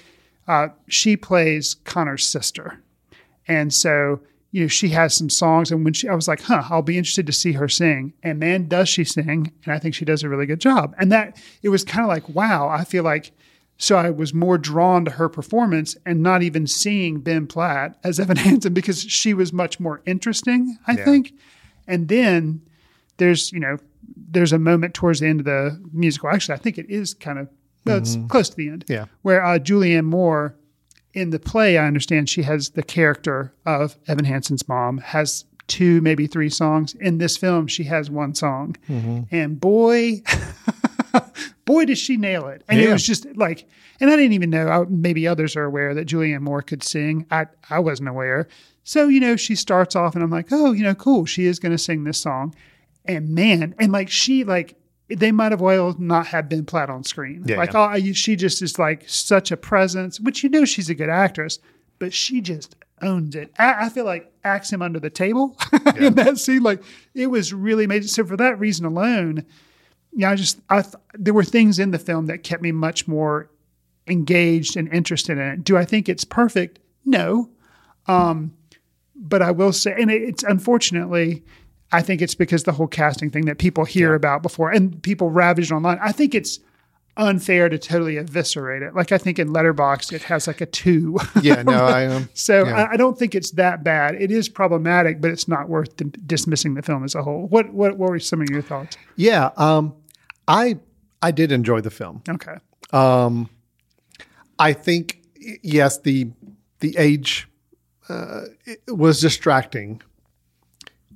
[0.46, 2.78] Uh, she plays Connor's sister.
[3.46, 4.20] And so,
[4.50, 5.70] you know, she has some songs.
[5.70, 8.14] And when she, I was like, huh, I'll be interested to see her sing.
[8.22, 9.52] And man, does she sing.
[9.64, 10.94] And I think she does a really good job.
[10.98, 13.32] And that, it was kind of like, wow, I feel like,
[13.76, 18.18] so I was more drawn to her performance and not even seeing Ben Platt as
[18.18, 21.04] Evan Hansen because she was much more interesting, I Yeah.
[21.04, 21.32] think.
[21.86, 22.62] And then
[23.18, 23.76] there's, you know,
[24.30, 26.28] there's a moment towards the end of the musical.
[26.30, 27.48] Actually, I think it is kind of,
[27.84, 28.28] well, it's Mhm.
[28.28, 29.04] close to the end Yeah.
[29.22, 30.54] where uh, Julianne Moore
[31.18, 36.00] in the play, I understand she has the character of Evan Hansen's mom, has two,
[36.00, 36.94] maybe three songs.
[36.94, 38.76] In this film, she has one song.
[38.88, 39.26] Mhm.
[39.30, 40.22] And boy,
[41.64, 42.62] boy, does she nail it!
[42.68, 43.68] And it was just like,
[44.00, 44.68] and I didn't even know.
[44.68, 47.26] I, maybe others are aware that Julianne Moore could sing.
[47.30, 48.48] I I wasn't aware.
[48.84, 51.26] So you know, she starts off, and I'm like, oh, you know, cool.
[51.26, 52.54] She is going to sing this song,
[53.04, 54.77] and man, and like she like
[55.08, 57.44] they might have well not have been Platt on screen.
[57.46, 57.78] Yeah, like yeah.
[57.78, 61.58] all- she just is like such a presence, which you know she's a good actress,
[61.98, 63.52] but she just owns it.
[63.58, 65.56] I, I feel like axe him under the table
[65.96, 66.62] in that scene.
[66.62, 66.82] Like
[67.14, 68.08] it was really amazing.
[68.08, 69.44] So for that reason alone,
[70.12, 73.08] yeah, I just I th- there were things in the film that kept me much
[73.08, 73.50] more
[74.06, 75.64] engaged and interested in it.
[75.64, 76.78] Do I think it's perfect?
[77.04, 77.50] No,
[78.06, 78.52] um,
[79.14, 81.44] but I will say, and it, it's unfortunately,
[81.90, 85.30] I think it's because the whole casting thing that people hear about before and people
[85.30, 85.98] ravage online.
[86.02, 86.60] I think it's
[87.16, 88.94] unfair to totally eviscerate it.
[88.94, 91.18] Like I think in Letterboxd it has like a two.
[91.42, 92.84] Yeah, no, I um, so yeah.
[92.84, 94.14] I, I don't think it's that bad.
[94.20, 95.90] It is problematic, but it's not worth
[96.26, 97.46] dismissing the film as a whole.
[97.48, 98.96] What what, what were some of your thoughts?
[99.16, 99.94] Yeah, um,
[100.46, 100.78] I
[101.20, 102.22] I did enjoy the film.
[102.28, 102.56] Okay.
[102.92, 103.50] Um,
[104.58, 105.22] I think
[105.62, 106.30] yes, the
[106.80, 107.48] the age
[108.08, 108.42] uh,
[108.86, 110.02] was distracting,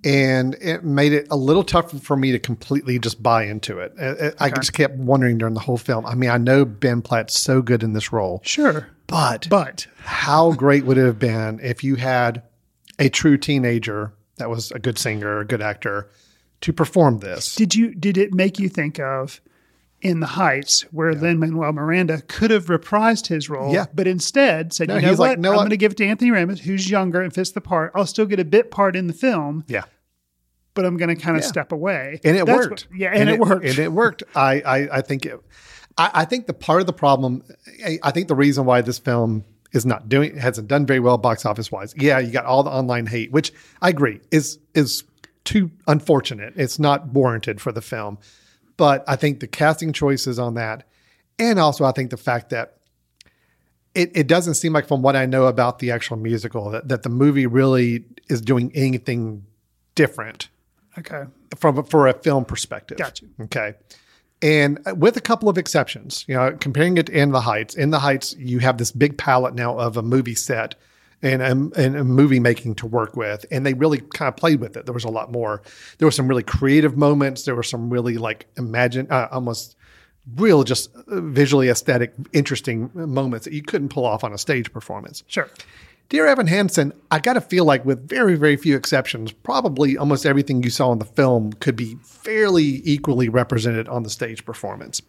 [0.04, 3.92] and it made it a little tougher for me to completely just buy into it.
[4.00, 6.04] Uh, uh, I, I- I just kept wondering during the whole film.
[6.06, 8.88] I mean, I know Ben Platt's so good in this role, Sure.
[9.06, 12.42] but But how great would it have been if you had
[12.98, 16.08] a true teenager that was a good singer, a good actor,
[16.62, 17.54] to perform this?
[17.54, 19.40] did you did it make you think of
[20.00, 23.86] in the Heights where Lin Manuel Miranda could have reprised his role, Yeah.
[23.94, 25.28] but instead said, No, "You know he's what?
[25.30, 27.60] like, "No, I'm going to give it to Anthony Ramos, who's younger and fits the
[27.60, 27.92] part.
[27.94, 29.84] I'll still get a bit part in the film, Yeah.
[30.74, 31.48] But I'm going to kind of Yeah.
[31.48, 32.86] step away." and it That's worked.
[32.90, 33.64] what- yeah, and, it, worked.
[33.66, 34.22] And it worked.
[34.34, 35.40] I, I, I think it.
[35.98, 37.42] I, I think the part of the problem.
[37.84, 41.18] I, I think the reason why this film is not doing hasn't done very well
[41.18, 41.94] box office wise.
[41.96, 45.04] Yeah, you got all the online hate, which I agree is is
[45.44, 46.54] too unfortunate.
[46.56, 48.18] It's not warranted for the film,
[48.76, 50.84] but I think the casting choices on that,
[51.38, 52.76] and also I think the fact that.
[53.94, 57.02] It, it doesn't seem like, from what I know about the actual musical, that, that
[57.02, 59.44] the movie really is doing anything
[59.94, 60.48] different
[60.98, 61.24] okay,
[61.56, 62.98] from for a film perspective.
[62.98, 63.28] Got you.
[63.42, 63.74] Okay.
[64.42, 67.90] And with a couple of exceptions, you know, comparing it to In the Heights, In
[67.90, 70.74] the Heights, you have this big palette now of a movie set
[71.22, 73.46] and a, and a movie making to work with.
[73.52, 74.84] And they really kind of played with it.
[74.84, 75.62] There was a lot more.
[75.98, 77.44] There were some really creative moments.
[77.44, 79.76] There were some really like imagine, uh, almost
[80.34, 84.72] real, just uh, visually aesthetic, interesting moments that you couldn't pull off on a stage
[84.72, 85.22] performance.
[85.28, 85.48] sure.
[86.08, 90.26] Dear Evan Hansen, I got to feel like, with very, very few exceptions, probably almost
[90.26, 95.00] everything you saw in the film could be fairly equally represented on the stage performance.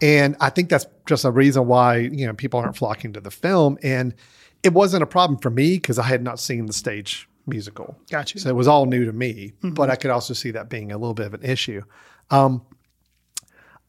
[0.00, 3.30] And I think that's just a reason why you know people aren't flocking to the
[3.30, 3.78] film.
[3.82, 4.14] And
[4.62, 7.96] it wasn't a problem for me because I had not seen the stage musical.
[8.10, 8.38] Gotcha.
[8.40, 10.98] So it was all new to me, but I could also see that being a
[10.98, 11.82] little bit of an issue.
[12.30, 12.62] Um,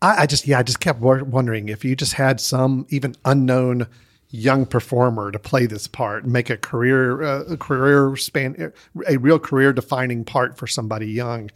[0.02, 3.88] I, I just, yeah, I just kept wondering if you just had some even unknown
[4.30, 8.74] young performer to play this part, and make a career, uh, a career span,
[9.08, 11.50] a real career defining part for somebody young.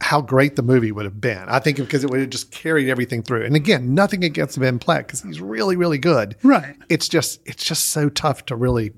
[0.00, 1.44] How great the movie would have been.
[1.48, 3.44] I think because it would have just carried everything through.
[3.44, 6.36] And again, nothing against Ben Platt because he's really, really good.
[6.42, 6.76] Right.
[6.88, 8.92] It's just, it's just so tough to really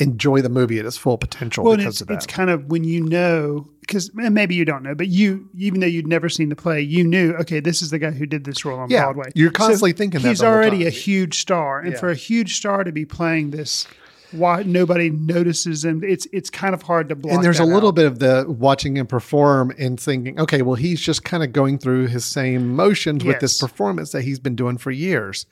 [0.00, 2.14] enjoy the movie at its full potential Well, because it's, of that.
[2.14, 5.86] it's kind of when you know, because maybe you don't know, but you, even though
[5.86, 8.64] you'd never seen the play, you knew, okay, this is the guy who did this
[8.64, 9.30] role on Yeah, Broadway.
[9.34, 11.98] you're constantly thinking that he's already a huge star, and Yeah.
[12.00, 13.86] for a huge star to be playing this,
[14.32, 16.02] why nobody notices him?
[16.02, 17.34] It's it's kind of hard to block.
[17.36, 17.94] and there's a little out.
[17.94, 21.78] bit of the watching him perform and thinking, okay, well, he's just kind of going
[21.78, 25.46] through his same motions with this performance that he's been doing for years.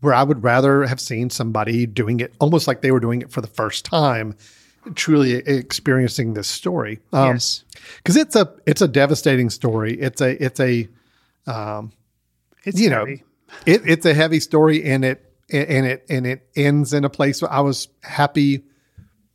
[0.00, 3.30] Where I would rather have seen somebody doing it almost like they were doing it
[3.30, 4.36] for the first time,
[4.94, 7.00] truly experiencing this story.
[7.12, 7.64] Um, yes,
[7.96, 9.98] because it's a it's a devastating story.
[9.98, 10.88] It's a it's a
[11.46, 11.92] um,
[12.64, 13.16] it's you heavy.
[13.16, 17.10] know, it, it's a heavy story, and it and it and it ends in a
[17.10, 18.64] place where I was happy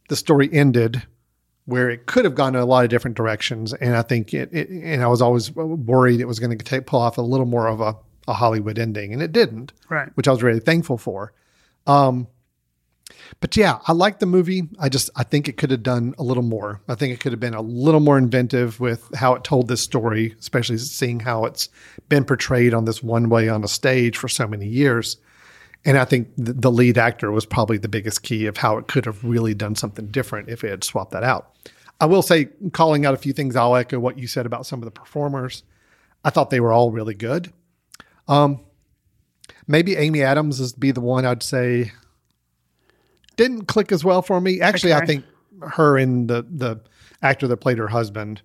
[0.09, 1.01] the story ended
[1.65, 4.49] where it could have gone in a lot of different directions, and I think it,
[4.51, 7.45] it and I was always worried it was going to take pull off a little
[7.45, 7.95] more of a,
[8.27, 10.09] a Hollywood ending, and it didn't, Right.
[10.15, 11.33] Which I was really thankful for.
[11.87, 12.27] Um,
[13.39, 14.69] but yeah, I like the movie.
[14.79, 16.81] I just I think it could have done a little more.
[16.87, 19.81] I think it could have been a little more inventive with how it told this
[19.81, 21.69] story, especially seeing how it's
[22.09, 25.17] been portrayed on this one way on a stage for so many years.
[25.83, 28.87] And I think the, the lead actor was probably the biggest key of how it
[28.87, 31.55] could have really done something different if it had swapped that out.
[31.99, 34.79] I will say, calling out a few things, I'll echo what you said about some
[34.79, 35.63] of the performers.
[36.23, 37.51] I thought they were all really good.
[38.31, 38.61] Um,
[39.67, 41.91] maybe Amy Adams is be the one I'd say
[43.37, 44.61] didn't click as well for me.
[44.61, 45.25] Actually, I think
[45.61, 46.79] her and the the
[47.21, 48.41] actor that played her husband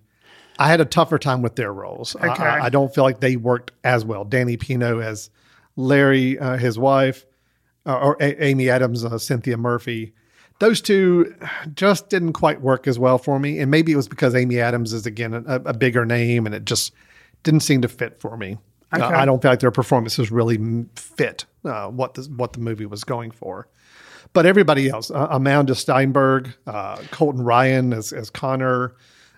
[0.59, 2.15] I had a tougher time with their roles.
[2.15, 2.43] I- Okay.
[2.43, 4.25] I, I don't feel like they worked as well.
[4.25, 5.29] Danny Pino as
[5.75, 7.27] Larry, uh, his wife,
[7.85, 10.13] uh, or A- Amy Adams, uh, Cynthia Murphy.
[10.59, 11.35] Those two
[11.75, 13.59] just didn't quite work as well for me.
[13.59, 16.65] And maybe it was because Amy Adams is, again, a, a bigger name and it
[16.65, 16.91] just
[17.43, 18.57] didn't seem to fit for me.
[18.91, 22.85] Uh, I don't feel like their performances really fit uh, what, the, what the movie
[22.85, 23.67] was going for.
[24.33, 28.95] But everybody else, uh, Amandla Stenberg, uh, Colton Ryan as, as Connor,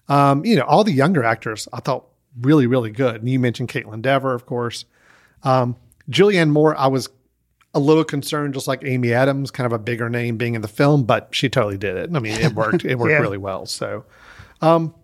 [0.07, 2.05] um, you know, all the younger actors I thought
[2.41, 3.15] really, really good.
[3.17, 4.85] And you mentioned Kaitlyn Dever, of course.
[5.43, 5.75] Um,
[6.09, 7.09] Julianne Moore, I was
[7.75, 10.67] a little concerned, just like Amy Adams, kind of a bigger name being in the
[10.67, 12.09] film, but she totally did it.
[12.15, 12.83] I mean, it worked.
[12.83, 13.19] It worked Yeah.
[13.19, 13.67] really well.
[13.67, 14.05] So,
[14.61, 14.95] um,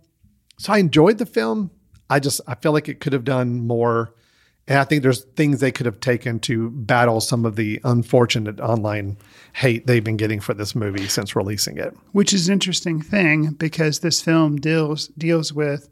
[0.58, 1.70] so I enjoyed the film.
[2.10, 4.14] I just I feel like it could have done more,
[4.68, 8.60] and I think there's things they could have taken to battle some of the unfortunate
[8.60, 9.18] online
[9.54, 11.96] hate they've been getting for this movie since releasing it.
[12.14, 15.90] which is an interesting thing because this film deals deals with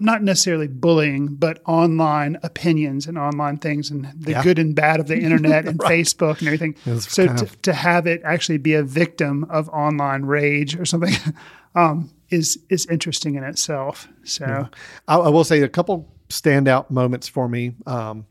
[0.00, 4.42] not necessarily bullying, but online opinions and online things and the Yeah.
[4.42, 6.00] good and bad of the internet and Right.
[6.00, 6.74] Facebook and everything.
[7.00, 11.14] So to, of- to have it actually be a victim of online rage or something
[11.76, 14.08] um, is is interesting in itself.
[14.24, 14.68] So
[15.06, 17.74] I, I will say a couple standout moments for me.
[17.86, 18.26] Um,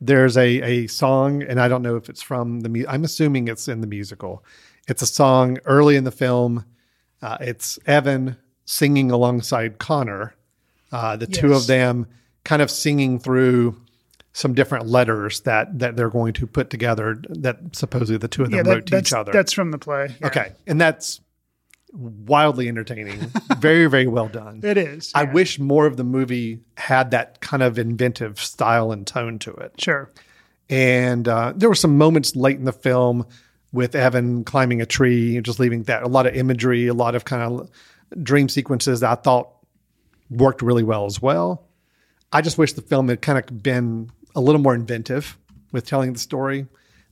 [0.00, 2.68] there's a a song, and I don't know if it's from the.
[2.68, 4.44] mu- I'm assuming it's in the musical.
[4.88, 6.64] It's a song early in the film.
[7.22, 8.36] Uh, it's Evan
[8.66, 10.34] singing alongside Connor.
[10.92, 12.06] Uh, the two of them
[12.44, 13.80] kind of singing through
[14.34, 17.22] some different letters that that they're going to put together.
[17.30, 19.32] That supposedly the two of them yeah, that- wrote to each other.
[19.32, 20.14] that's from the play.
[20.20, 20.26] Yeah.
[20.26, 21.20] Okay, and that's
[21.94, 23.18] wildly entertaining.
[23.58, 24.60] very, very well done.
[24.62, 29.06] It is, I wish more of the movie had that kind of inventive style and
[29.06, 29.80] tone to it.
[29.80, 30.10] Sure.
[30.68, 33.26] And uh, there were some moments late in the film
[33.72, 37.14] with Evan climbing a tree and just leaving that a lot of imagery, a lot
[37.14, 37.70] of kind of
[38.22, 39.50] dream sequences that I thought
[40.30, 41.66] worked really well as well.
[42.32, 45.38] I just wish the film had kind of been a little more inventive
[45.72, 46.66] with telling the story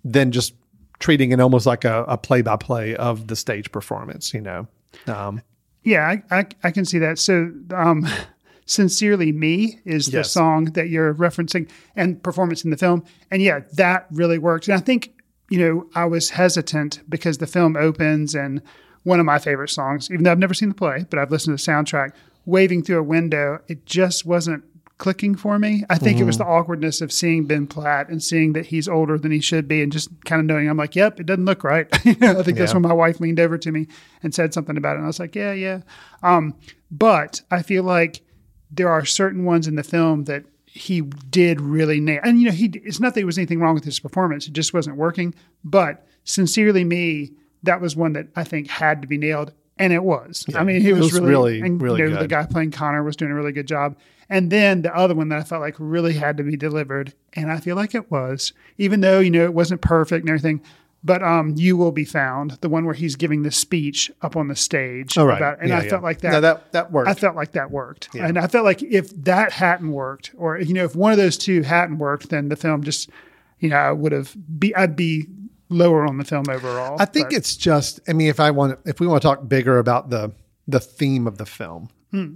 [0.04, 0.54] than just
[1.02, 4.32] treating it almost like a, a play-by-play of the stage performance.
[4.32, 4.66] You know,
[5.06, 5.42] um,
[5.82, 7.18] Yeah, I, I, I can see that.
[7.18, 8.06] So, um,
[8.64, 10.30] Sincerely Me is the Yes.
[10.30, 13.04] song that you're referencing and performance in the film.
[13.30, 14.68] And yeah, that really worked.
[14.68, 15.12] And I think,
[15.50, 18.62] you know, I was hesitant because the film opens and
[19.02, 21.58] one of my favorite songs, even though I've never seen the play, but I've listened
[21.58, 22.12] to the soundtrack,
[22.46, 24.62] Waving Through a Window, it just wasn't
[25.02, 25.82] clicking for me.
[25.90, 29.18] I think it was the awkwardness of seeing Ben Platt and seeing that he's older
[29.18, 31.64] than he should be and just kind of knowing I'm like, yep, it doesn't look
[31.64, 31.88] right.
[31.92, 32.74] I think that's Yeah.
[32.74, 33.88] when my wife leaned over to me
[34.22, 34.98] and said something about it.
[34.98, 35.80] And I was like, yeah, yeah.
[36.22, 36.54] Um,
[36.92, 38.22] but I feel like
[38.70, 42.20] there are certain ones in the film that he did really nail.
[42.22, 44.46] And, you know, he, it's not that there was anything wrong with his performance.
[44.46, 45.34] It just wasn't working.
[45.64, 47.32] But Sincerely Me,
[47.64, 49.52] that was one that I think had to be nailed.
[49.78, 50.44] And it was.
[50.46, 50.60] Yeah.
[50.60, 53.02] I mean, he was, was really, really, and, really you know, the guy playing Connor
[53.02, 53.96] was doing a really good job.
[54.32, 57.52] And then the other one that I felt like really had to be delivered, and
[57.52, 60.62] I feel like it was, even though you know it wasn't perfect and everything.
[61.04, 64.46] But um, you will be found, the one where he's giving the speech up on
[64.46, 65.18] the stage.
[65.18, 65.36] Oh, right.
[65.36, 65.90] about, and Yeah, I yeah.
[65.90, 66.30] felt like that.
[66.32, 67.08] No, that- that worked.
[67.10, 68.26] I felt like that worked, Yeah.
[68.28, 71.36] and I felt like if that hadn't worked, or you know, if one of those
[71.36, 73.10] two hadn't worked, then the film just,
[73.58, 75.26] you know, I would have be, I'd be
[75.68, 76.96] lower on the film overall.
[77.00, 77.98] I think But- it's just.
[78.08, 80.32] I mean, if I want, if we want to talk bigger about the
[80.68, 82.34] the theme of the film, Hmm.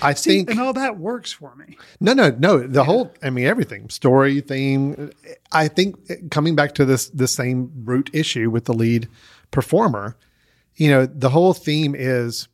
[0.00, 1.76] I See, think and all that works for me.
[2.00, 2.66] No, no, no.
[2.66, 5.10] The whole, I mean, everything, story, theme.
[5.50, 9.08] I think coming back to this, the same root issue with the lead
[9.50, 10.16] performer,
[10.76, 12.48] you know, the whole theme is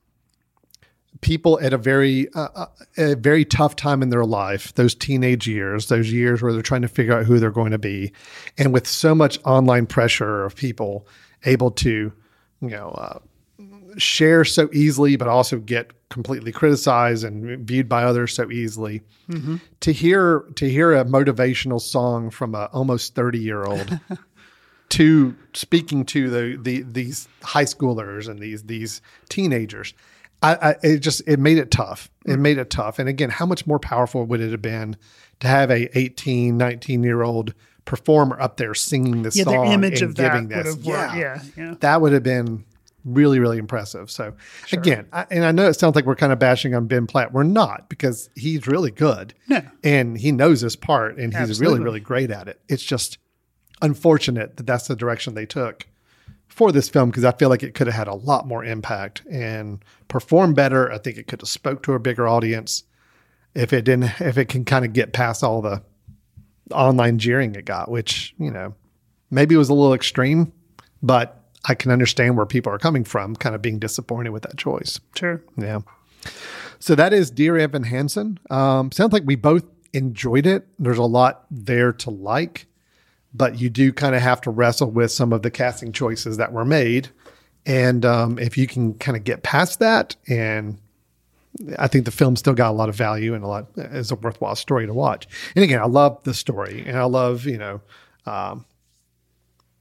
[1.21, 2.67] people at a very, uh, uh,
[2.97, 6.83] a very tough time in their life, those teenage years, those years where they're trying
[6.83, 8.13] to figure out who they're going to be.
[8.57, 11.07] And with so much online pressure of people
[11.45, 12.13] able to,
[12.61, 13.19] you know, uh,
[13.97, 19.03] share so easily, but also get completely criticized and viewed by others so easily.
[19.31, 19.61] Mhm.
[19.81, 23.99] To hear to hear a motivational song from a almost thirty year old
[24.91, 29.93] to speaking to the, the these high schoolers and these these teenagers,
[30.43, 32.11] I, I it just it made it tough.
[32.25, 32.41] It Mm.
[32.41, 32.99] made it tough.
[32.99, 34.97] And again, how much more powerful would it have been
[35.41, 39.73] to have a 18, 19 year old performer up there singing this Yeah, the song
[39.73, 40.77] image and of that giving would this?
[40.77, 41.15] worked.
[41.15, 41.75] Yeah, yeah.
[41.81, 42.65] That would have been
[43.15, 44.11] really, really impressive.
[44.11, 44.35] So
[44.73, 47.33] again, I, and I know it sounds like we're kind of bashing on Ben Platt.
[47.33, 49.35] We're not because he's really good.
[49.49, 49.63] No.
[49.83, 51.79] And he knows his part and he's Absolutely.
[51.79, 52.61] really, really great at it.
[52.69, 53.19] It's just
[53.81, 55.87] unfortunate that that's the direction they took
[56.49, 59.23] for this film because I feel like it could have had a lot more impact
[59.31, 60.91] and performed better.
[60.91, 62.85] I think it could have spoke to a bigger audience
[63.55, 65.83] if it didn't, if it can kind of get past all the
[66.73, 68.75] online jeering it got, which, you know,
[69.31, 70.53] maybe it was a little extreme,
[71.03, 74.57] but I can understand where people are coming from, kind of being disappointed with that
[74.57, 75.01] choice.
[75.17, 75.43] Sure.
[75.57, 75.81] Yeah.
[76.79, 78.39] So that is Dear Evan Hansen.
[78.51, 80.67] Um, sounds like we both enjoyed it.
[80.79, 82.67] There's a lot there to like,
[83.35, 86.53] but you do kind of have to wrestle with some of the casting choices that
[86.53, 87.09] were made.
[87.67, 90.79] And um, if you can kind of get past that, and
[91.79, 94.15] I think the film still got a lot of value and a lot is a
[94.15, 95.27] worthwhile story to watch.
[95.55, 97.81] And again, I love the story, and I love you know
[98.27, 98.65] um,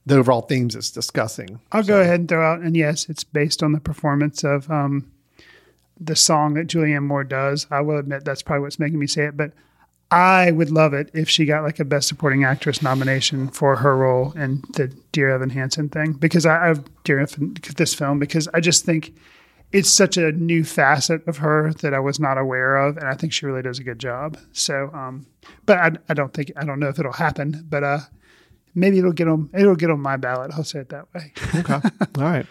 [0.07, 1.59] the overall themes it's discussing.
[1.71, 5.11] I'll go ahead and throw out, and yes, it's based on the performance of um,
[5.99, 7.67] the song that Julianne Moore does.
[7.69, 9.51] I will admit that's probably what's making me say it, but
[10.09, 13.97] I would love it if she got like a Best Supporting Actress nomination for her
[13.97, 18.47] role in the Dear Evan Hansen thing because I, I Dear Evan this film because
[18.53, 19.13] I just think
[19.73, 23.15] it's such a new facet of her that I was not aware of, and I
[23.15, 24.37] think she really does a good job.
[24.53, 25.27] So, um,
[25.65, 27.99] but I, I don't think I don't know if it'll happen, but uh,
[28.77, 30.51] maybe it'll get on it'll get on my ballot.
[30.53, 31.33] I'll say it that way.
[31.55, 32.45] okay, all right.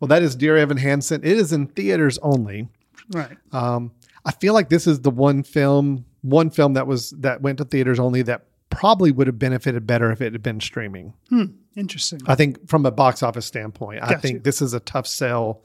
[0.00, 1.22] Well, that is Dear Evan Hansen.
[1.24, 2.68] It is in theaters only.
[3.12, 3.36] Right.
[3.52, 3.92] Um,
[4.24, 7.64] I feel like this is the one film one film that was that went to
[7.64, 11.14] theaters only that probably would have benefited better if it had been streaming.
[11.30, 11.44] Hmm,
[11.76, 12.20] interesting.
[12.26, 15.62] I think from a box office standpoint, I think this is a tough sell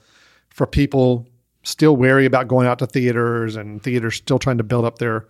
[0.49, 1.27] for people
[1.63, 5.27] still wary about going out to theaters and theaters still trying to build up their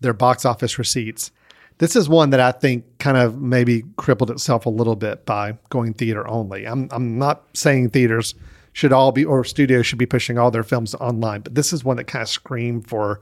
[0.00, 1.32] their box office receipts.
[1.78, 5.58] This is one that I think kind of maybe crippled itself a little bit by
[5.68, 6.66] going theater only.
[6.66, 8.34] I'm I'm not saying theaters
[8.72, 11.84] should all be or studios should be pushing all their films online, but this is
[11.84, 13.20] one that kind of screamed for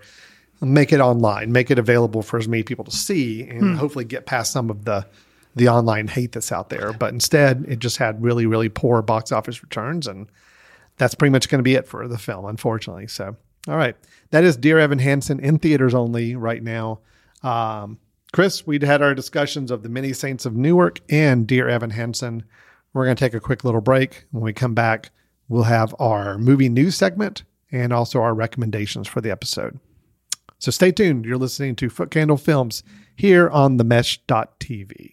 [0.61, 3.75] make it online, make it available for as many people to see, and Hmm.
[3.75, 5.05] hopefully get past some of the
[5.57, 6.93] the online hate that's out there.
[6.93, 10.29] But instead, it just had really really poor box office returns, and
[10.97, 13.09] that's pretty much going to be it for the film, unfortunately.
[13.09, 13.37] So,
[13.69, 13.97] all right,
[14.31, 17.01] that is Dear Evan Hansen in theaters only right now.
[17.43, 17.99] Um,
[18.35, 22.43] Chris, we'd had our discussions of the Many Saints of Newark and Dear Evan Hansen.
[22.93, 24.25] We're going to take a quick little break.
[24.33, 25.11] When we come back,
[25.49, 29.79] we'll have our movie news segment and also our recommendations for the episode.
[30.59, 31.25] So stay tuned.
[31.25, 32.83] You're listening to Footcandle Films
[33.15, 35.13] here on the mesh.tv.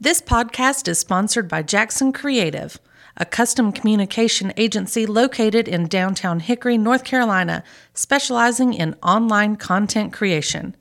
[0.00, 2.80] This podcast is sponsored by Jackson Creative,
[3.16, 7.62] a custom communication agency located in downtown Hickory, North Carolina,
[7.94, 10.74] specializing in online content creation.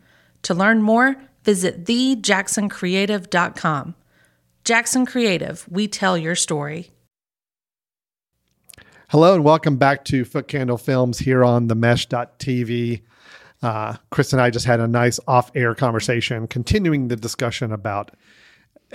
[0.43, 3.95] To learn more, visit thejacksoncreative.com.
[4.63, 6.91] Jackson Creative, we tell your story.
[9.09, 13.01] Hello and welcome back to Footcandle Films here on the mesh.tv.
[13.61, 18.11] Uh, Chris and I just had a nice off air conversation, continuing the discussion about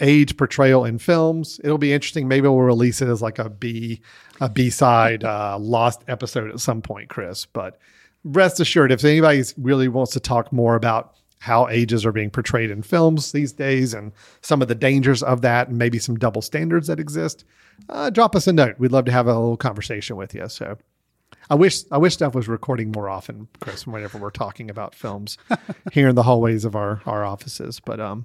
[0.00, 1.60] age portrayal in films.
[1.64, 2.28] It'll be interesting.
[2.28, 4.00] Maybe we'll release it as like a B
[4.40, 7.46] a B side uh, lost episode at some point, Chris.
[7.46, 7.78] But
[8.22, 12.70] rest assured, if anybody really wants to talk more about how ages are being portrayed
[12.70, 16.40] in films these days and some of the dangers of that and maybe some double
[16.40, 17.44] standards that exist,
[17.90, 18.76] uh, drop us a note.
[18.78, 20.48] We'd love to have a little conversation with you.
[20.48, 20.78] So
[21.50, 25.36] I wish I wish stuff was recording more often, Chris, whenever we're talking about films
[25.92, 27.78] here in the hallways of our our offices.
[27.78, 28.24] But um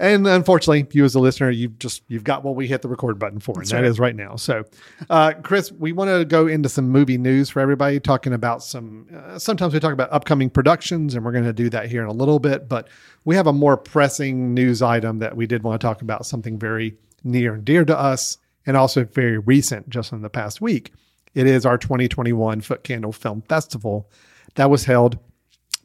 [0.00, 3.18] and unfortunately, you as a listener, you've just you've got what we hit the record
[3.18, 3.90] button for, That's and that right.
[3.90, 4.36] is right now.
[4.36, 4.64] So,
[5.10, 9.08] uh, Chris, we want to go into some movie news for everybody, talking about some.
[9.12, 12.08] Uh, sometimes we talk about upcoming productions, and we're going to do that here in
[12.08, 12.68] a little bit.
[12.68, 12.88] But
[13.24, 16.58] we have a more pressing news item that we did want to talk about, something
[16.58, 20.92] very near and dear to us, and also very recent, just in the past week.
[21.34, 24.08] It is our 2021 Footcandle Film Festival
[24.54, 25.18] that was held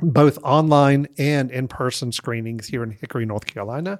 [0.09, 3.99] both online and in person screenings here in Hickory, North Carolina.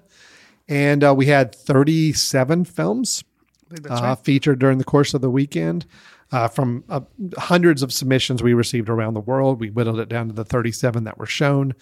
[0.68, 3.24] And uh, we had 37 films
[3.72, 4.20] uh, right.
[4.20, 5.86] featured during the course of the weekend.
[6.34, 7.00] Uh, from uh,
[7.38, 11.04] hundreds of submissions we received around the world, we whittled it down to the 37
[11.04, 11.76] that were shown.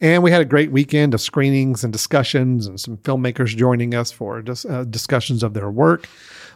[0.00, 4.12] And we had a great weekend of screenings and discussions, and some filmmakers joining us
[4.12, 6.08] for dis- uh, discussions of their work.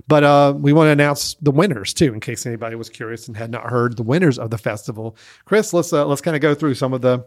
[0.06, 3.36] But uh, we want to announce the winners too, in case anybody was curious and
[3.36, 5.16] had not heard the winners of the festival.
[5.44, 7.26] Chris, let's uh, let's kind of go through some of the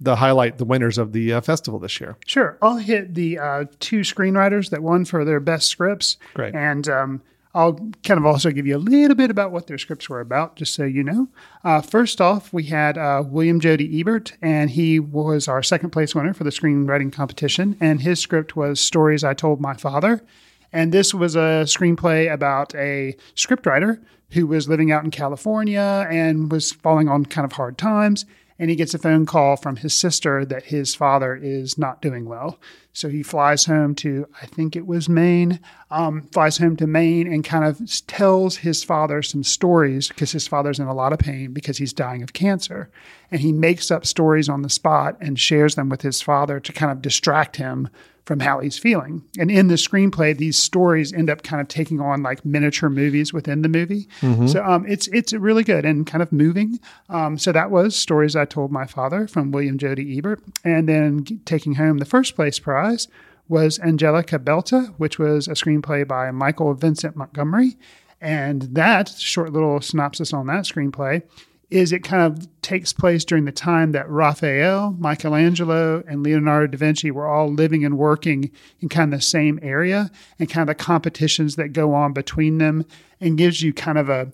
[0.00, 2.16] the highlight the winners of the uh, festival this year.
[2.26, 2.58] Sure.
[2.60, 6.16] I'll hit the uh, two screenwriters that won for their best scripts.
[6.34, 6.54] Great.
[6.54, 7.22] And um,
[7.52, 7.74] I'll
[8.04, 10.72] kind of also give you a little bit about what their scripts were about, just
[10.72, 11.28] so you know.
[11.64, 16.14] Uh, first off, we had uh, William Jody Ebert, and he was our second place
[16.14, 17.76] winner for the screenwriting competition.
[17.80, 20.22] And his script was Stories I Told My Father.
[20.72, 26.52] And this was a screenplay about a scriptwriter who was living out in California and
[26.52, 28.24] was falling on kind of hard times.
[28.60, 32.26] And he gets a phone call from his sister that his father is not doing
[32.26, 32.60] well.
[32.92, 37.26] So he flies home to, I think it was Maine, um, flies home to Maine
[37.26, 41.18] and kind of tells his father some stories because his father's in a lot of
[41.18, 42.90] pain because he's dying of cancer.
[43.30, 46.72] And he makes up stories on the spot and shares them with his father to
[46.72, 47.88] kind of distract him
[48.26, 49.22] from how he's feeling.
[49.38, 53.32] And in the screenplay, these stories end up kind of taking on like miniature movies
[53.32, 54.08] within the movie.
[54.20, 54.48] Mhm.
[54.48, 56.78] So um, it's it's really good and kind of moving.
[57.08, 61.24] Um, so that was stories I told my father from William Jody Ebert, and then
[61.44, 63.08] taking home the first place prize
[63.48, 67.76] was Angelica Belta, which was a screenplay by Michael Vincent Montgomery.
[68.20, 71.22] And that short little synopsis on that screenplay
[71.70, 76.76] is it kind of takes place during the time that Raphael, Michelangelo, and Leonardo da
[76.76, 78.50] Vinci were all living and working
[78.80, 82.58] in kind of the same area and kind of the competitions that go on between
[82.58, 82.84] them
[83.20, 84.32] and gives you kind of a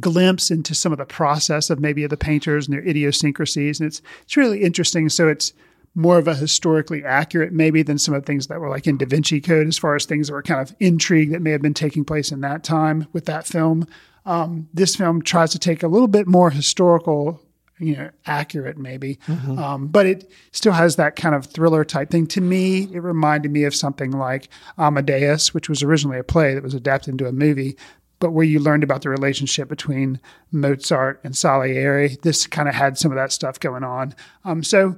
[0.00, 3.80] glimpse into some of the process of maybe of the painters and their idiosyncrasies.
[3.80, 5.08] And it's it's really interesting.
[5.10, 5.52] So it's
[5.94, 8.96] more of a historically accurate maybe than some of the things that were like in
[8.96, 11.62] Da Vinci Code as far as things that were kind of intrigue that may have
[11.62, 13.86] been taking place in that time with that film.
[14.26, 17.40] Um, this film tries to take a little bit more historical,
[17.78, 19.58] you know, accurate maybe, Mhm.
[19.58, 22.26] um, but it still has that kind of thriller type thing.
[22.28, 26.62] To me, it reminded me of something like Amadeus, which was originally a play that
[26.62, 27.76] was adapted into a movie,
[28.18, 30.18] but where you learned about the relationship between
[30.50, 32.16] Mozart and Salieri.
[32.22, 34.14] This kind of had some of that stuff going on.
[34.44, 34.96] Um, so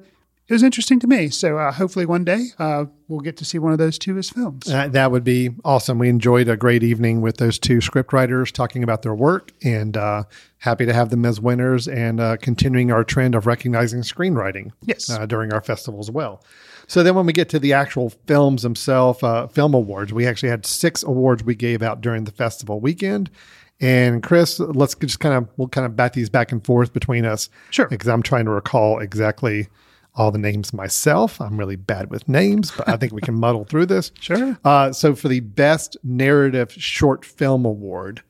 [0.48, 1.28] it was interesting to me.
[1.28, 4.30] So uh, hopefully one day uh, we'll get to see one of those two as
[4.30, 4.70] films.
[4.70, 5.98] Uh, that would be awesome.
[5.98, 10.24] We enjoyed a great evening with those two scriptwriters talking about their work and uh,
[10.58, 15.10] happy to have them as winners and uh, continuing our trend of recognizing screenwriting Yes.
[15.10, 16.44] uh, during our festival as well.
[16.88, 20.50] So then when we get to the actual films themselves, uh, film awards, we actually
[20.50, 23.30] had six awards we gave out during the festival weekend.
[23.80, 27.24] And Chris, let's just kind of, we'll kind of bat these back and forth between
[27.26, 27.50] us.
[27.70, 27.88] Sure.
[27.88, 29.66] Because I'm trying to recall exactly
[30.16, 31.40] all the names myself.
[31.40, 34.12] I'm really bad with names, but I think we can muddle through this.
[34.20, 34.58] Sure.
[34.64, 38.22] Uh, so for the best narrative short film award,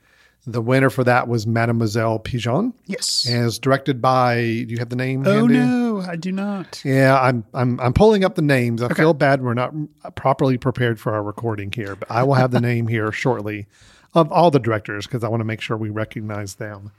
[0.46, 2.72] the winner for that was Mademoiselle Pigeon.
[2.86, 3.26] Yes.
[3.28, 5.24] And it's directed by, do you have the name?
[5.26, 5.54] Oh handy?
[5.54, 6.80] no, I do not.
[6.84, 8.80] Yeah, I'm I'm I'm pulling up the names.
[8.80, 9.72] I feel bad we're not
[10.14, 13.66] properly prepared for our recording here, but I will have the name here shortly
[14.14, 16.92] of all the directors because I want to make sure we recognize them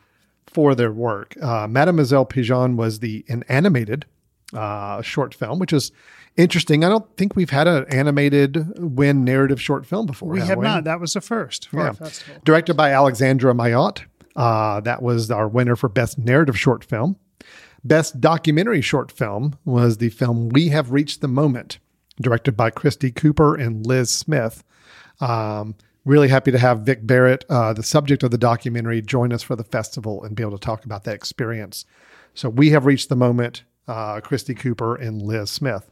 [0.45, 1.35] for their work.
[1.41, 4.05] Uh, Mademoiselle Pigeon was the an animated
[4.53, 5.91] uh, short film, which is
[6.35, 6.83] interesting.
[6.83, 10.29] I don't think we've had an animated win narrative short film before.
[10.29, 10.83] We have not.
[10.83, 12.09] That was the first for Yeah.
[12.43, 14.05] Directed by Alexandra Mayotte.
[14.35, 17.15] Uh, that was our winner for Best Narrative Short Film.
[17.83, 21.79] Best Documentary Short Film was the film We Have Reached the Moment,
[22.21, 24.63] directed by Christy Cooper and Liz Smith.
[25.19, 25.75] Um,
[26.05, 29.55] really happy to have Vic Barrett, uh, the subject of the documentary, join us for
[29.55, 31.85] the festival and be able to talk about that experience.
[32.33, 35.89] So we have reached the moment, uh, Christy Cooper and Liz Smith.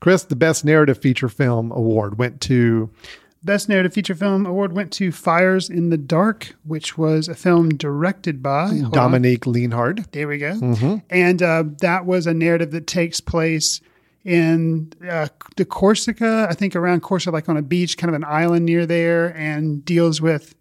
[0.00, 2.90] Chris, the Best Narrative Feature Film Award went to
[3.42, 7.68] Best Narrative Feature Film Award went to Fires in the Dark, which was a film
[7.68, 8.80] directed by.
[8.90, 10.10] Dominique Lienhard.
[10.12, 10.54] There we go.
[10.54, 11.02] Mhm.
[11.10, 13.80] And uh, that was a narrative that takes place
[14.24, 18.24] in uh, the Corsica, I think around Corsica, like on a beach, kind of an
[18.24, 20.56] island near there, and deals with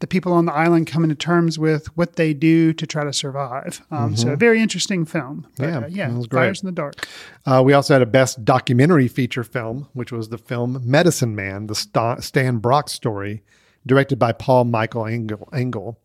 [0.00, 3.12] the people on the island coming to terms with what they do to try to
[3.12, 3.80] survive.
[3.90, 4.40] Um, So, a Mhm.
[4.40, 5.46] very interesting film.
[5.56, 6.42] But, Yeah, uh, yeah, was great.
[6.42, 7.06] Fires in the Dark.
[7.46, 11.66] Uh, we also had a best documentary feature film, which was the film Medicine Man,
[11.66, 13.42] the Sta- Stan Brock story,
[13.86, 15.48] directed by Paul Michael Engel.
[15.52, 15.98] Engel.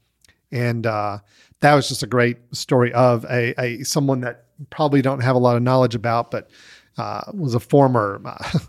[0.53, 1.19] And uh,
[1.61, 5.39] that was just a great story of a, a someone that probably don't have a
[5.39, 6.49] lot of knowledge about, but
[6.97, 8.59] uh, was a former uh,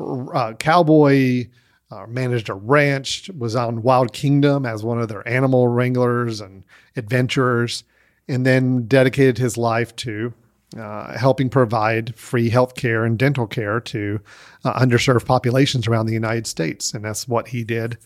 [0.34, 1.46] uh, cowboy,
[1.90, 6.64] uh, managed a ranch, was on Wild Kingdom as one of their animal wranglers and
[6.96, 7.84] adventurers,
[8.28, 10.32] and then dedicated his life to
[10.78, 14.20] uh, helping provide free health care and dental care to
[14.64, 16.92] uh, underserved populations around the United States.
[16.94, 17.98] And that's what he did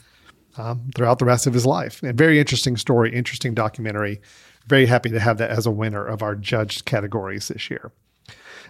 [0.59, 2.03] um, throughout the rest of his life.
[2.03, 4.21] And very interesting story, interesting documentary.
[4.67, 7.91] Very happy to have that as a winner of our judged categories this year.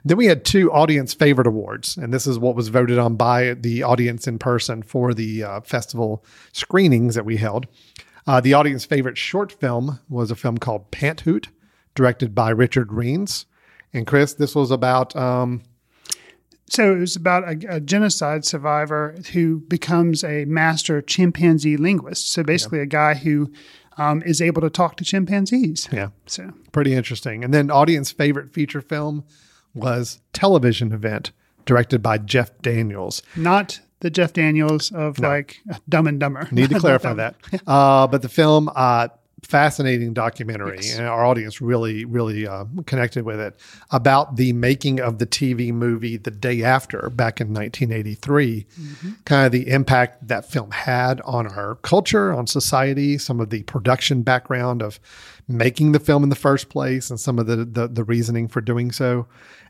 [0.05, 3.55] Then we had two audience favorite awards, and this is what was voted on by
[3.55, 7.67] the audience in person for the uh, festival screenings that we held.
[8.27, 11.49] Uh, the audience favorite short film was a film called Pant Hoot,
[11.95, 13.47] directed by Richard Reens.
[13.93, 15.63] And Chris, this was about um,
[16.69, 22.31] So it was about a, a genocide survivor who becomes a master chimpanzee linguist.
[22.31, 23.51] So basically, a guy who
[23.97, 25.89] um, is able to talk to chimpanzees.
[25.91, 27.43] yeah, So pretty interesting.
[27.43, 29.25] And then audience favorite feature film
[29.75, 31.33] was Television Event,
[31.65, 33.23] directed by Jeff Daniels.
[33.37, 36.49] not the Jeff Daniels of like Dumb and Dumber.
[36.53, 37.35] Need to clarify that.
[37.67, 39.09] Uh, but the film uh,
[39.43, 43.59] fascinating documentary, and our audience really, really uh, connected with it
[43.91, 48.67] about the making of the TV movie The Day After back in 1983.
[49.25, 53.63] Kind of the impact that film had on our culture, on society, some of the
[53.65, 55.01] production background of
[55.49, 58.61] making the film in the first place, and some of the the, the reasoning for
[58.61, 59.27] doing so.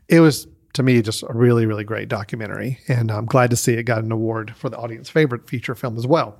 [0.09, 3.73] It was to me just a really, really great documentary, and I'm glad to see
[3.73, 6.37] it got an award for the audience favorite feature film as well.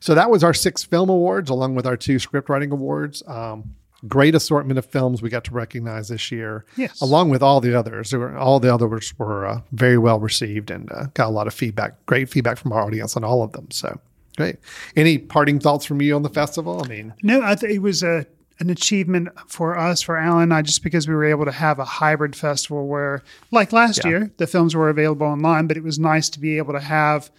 [0.00, 3.22] So that was our six film awards, along with our two script writing awards.
[3.26, 3.74] Um,
[4.06, 7.00] great assortment of films we got to recognize this year, Yes.
[7.00, 8.12] along with all the others.
[8.12, 11.54] Were, all the others were uh, very well received and uh, got a lot of
[11.54, 12.04] feedback.
[12.06, 13.68] Great feedback from our audience on all of them.
[13.70, 13.98] So
[14.36, 14.56] great.
[14.94, 16.82] Any parting thoughts from you on the festival?
[16.84, 18.26] I mean, No, I think it was a
[18.58, 21.78] an achievement for us, for Alan, and I, just because we were able to have
[21.78, 24.10] a hybrid festival where, like last Yeah.
[24.10, 27.30] year, the films were available online, but it was nice to be able to have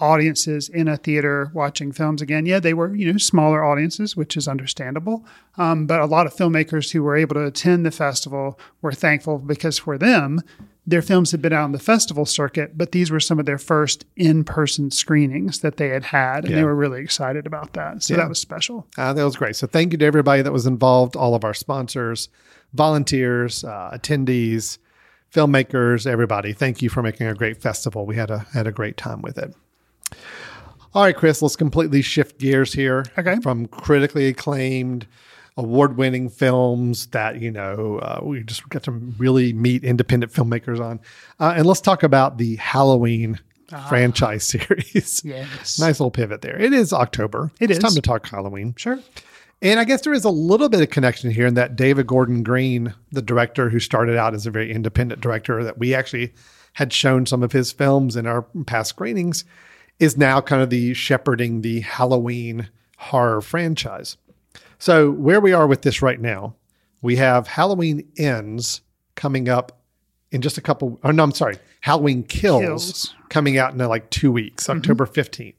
[0.00, 2.46] audiences in a theater watching films again.
[2.46, 5.24] Yeah, they were, you know, smaller audiences, which is understandable.
[5.56, 9.38] Um, but a lot of filmmakers who were able to attend the festival were thankful
[9.38, 10.40] because for them,
[10.86, 13.56] their films had been out on the festival circuit, but these were some of their
[13.58, 16.56] first in-person screenings that they had had, and Yeah.
[16.56, 18.02] they were really excited about that.
[18.02, 18.20] So Yeah.
[18.20, 18.86] that was special.
[18.98, 19.56] Uh, that was great.
[19.56, 22.28] So thank you to everybody that was involved, all of our sponsors,
[22.74, 24.76] volunteers, uh, attendees,
[25.34, 26.52] filmmakers, everybody.
[26.52, 28.04] Thank you for making a great festival.
[28.06, 29.54] We had a had a great time with it.
[30.92, 33.04] All right, Chris, let's completely shift gears here.
[33.18, 33.36] Okay.
[33.42, 35.06] From critically acclaimed,
[35.56, 41.00] award-winning films that you know uh, we just got to really meet independent filmmakers on,
[41.40, 43.38] uh, and let's talk about the Halloween
[43.88, 45.22] franchise series.
[45.24, 45.78] Yes.
[45.78, 46.60] Nice little pivot there.
[46.60, 47.50] It is October.
[47.60, 47.84] It it's is.
[47.84, 48.74] time to talk Halloween.
[48.76, 48.98] Sure.
[49.62, 52.42] And I guess there is a little bit of connection here in that David Gordon
[52.42, 56.34] Green, the director who started out as a very independent director, that we actually
[56.74, 59.44] had shown some of his films in our past screenings,
[59.98, 64.16] is now kind of the shepherding the Halloween horror franchise.
[64.78, 66.54] So where we are with this right now,
[67.02, 68.80] we have Halloween Ends
[69.14, 69.80] coming up
[70.30, 70.98] in just a couple.
[71.04, 73.14] Oh no, I'm sorry, Halloween Kills, Kills.
[73.28, 75.54] coming out in uh, like two weeks, October 15th.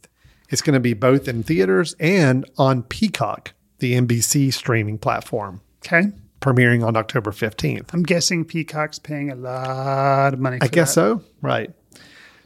[0.49, 6.11] It's going to be both in theaters and on Peacock, the NBC streaming platform, Okay.
[6.41, 7.91] premiering on October 15th.
[7.93, 10.59] I'm guessing Peacock's paying a lot of money.
[10.59, 11.01] For I guess that.
[11.01, 11.23] so.
[11.41, 11.71] Right.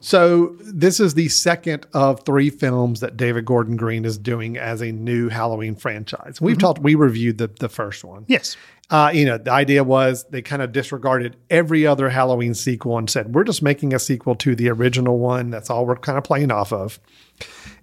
[0.01, 4.81] So this is the second of three films that David Gordon Green is doing as
[4.81, 6.39] a new Halloween franchise.
[6.39, 8.25] We've talked, we reviewed the, the first one.
[8.27, 8.55] Yes.
[8.89, 13.09] Uh, you know, the idea was they kind of disregarded every other Halloween sequel and
[13.09, 15.49] said, we're just making a sequel to the original one.
[15.49, 16.99] That's all we're kind of playing off of.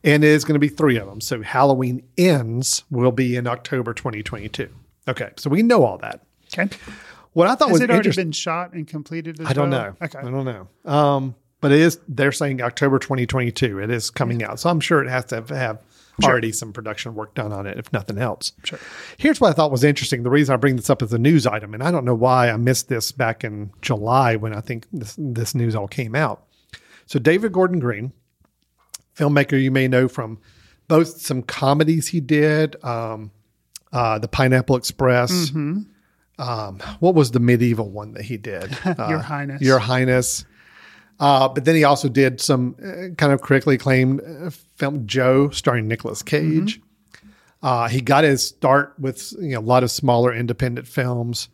[0.03, 1.21] And it is going to be three of them.
[1.21, 4.69] So Halloween Ends will be in October 2022.
[5.09, 5.31] Okay.
[5.37, 6.25] So we know all that.
[6.53, 6.77] Okay.
[7.35, 9.41] What I thought Has was it already been shot and completed?
[9.41, 9.83] As I don't well?
[9.83, 9.97] know.
[10.03, 10.19] Okay.
[10.19, 10.69] I don't know.
[10.91, 11.99] Um, but it is.
[12.09, 13.79] They're saying October 2022.
[13.81, 15.79] It is coming out, so I'm sure it has to have, have
[16.25, 18.53] already some production work done on it, if nothing else.
[18.65, 18.79] Sure.
[19.19, 20.23] Here's what I thought was interesting.
[20.23, 22.51] The reason I bring this up as a news item, and I don't know why
[22.51, 26.45] I missed this back in July when I think this this news all came out.
[27.07, 28.13] So David Gordon Green,
[29.15, 30.39] filmmaker you may know from
[30.89, 33.31] both some comedies he did, um,
[33.93, 35.51] uh, the Pineapple Express.
[35.51, 35.83] Mm-hmm.
[36.39, 38.71] Um, what was the medieval one that he did?
[38.85, 39.63] Your Uh, Highness.
[39.63, 40.45] Your Highness.
[41.19, 45.49] Uh, but then he also did some uh, kind of critically acclaimed uh, film, Joe,
[45.51, 46.81] starring Nicolas Cage.
[47.63, 51.49] Uh, he got his start with you know a lot of smaller independent films.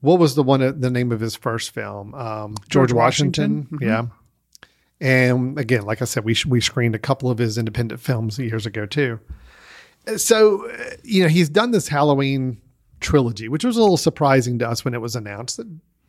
[0.00, 0.62] What was the one?
[0.62, 3.66] uh, The name of his first film, um, George, George Washington.
[3.70, 3.78] Washington.
[3.78, 3.82] Mhm.
[3.82, 4.06] Yeah.
[5.00, 8.64] And again, like I said, we we screened a couple of his independent films years
[8.66, 9.18] ago too.
[10.16, 10.70] So
[11.02, 12.58] you know he's done this Halloween
[13.00, 15.58] trilogy, which was a little surprising to us when it was announced.
[15.58, 15.66] It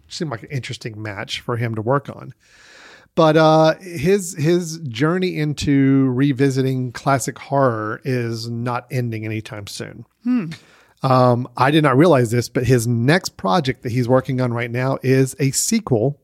[0.08, 2.34] seemed like an interesting match for him to work on.
[3.16, 10.06] But uh, his his journey into revisiting classic horror is not ending anytime soon.
[10.24, 10.52] Hmm.
[11.04, 14.70] Um, I did not realize this, but his next project that he's working on right
[14.70, 16.20] now is a sequel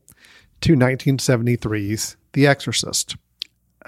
[0.60, 3.16] to 1973's The Exorcist.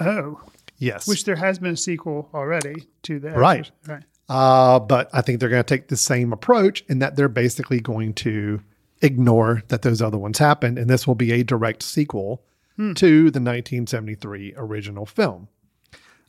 [0.01, 0.41] Oh.
[0.79, 1.07] Yes.
[1.07, 3.37] Which there has been a sequel already to that.
[3.37, 3.71] Right.
[3.87, 4.03] Right.
[4.29, 7.81] Uh, but I think they're going to take the same approach in that they're basically
[7.81, 8.61] going to
[9.03, 10.79] ignore that those other ones happened.
[10.79, 12.43] And this will be a direct sequel
[12.81, 12.95] Hmm.
[12.95, 15.49] to the 1973 original film.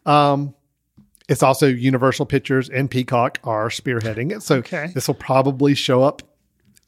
[0.05, 0.53] Um,
[1.29, 4.43] it's also Universal Pictures and Peacock are spearheading it.
[4.43, 4.87] So Okay.
[4.93, 6.21] this will probably show up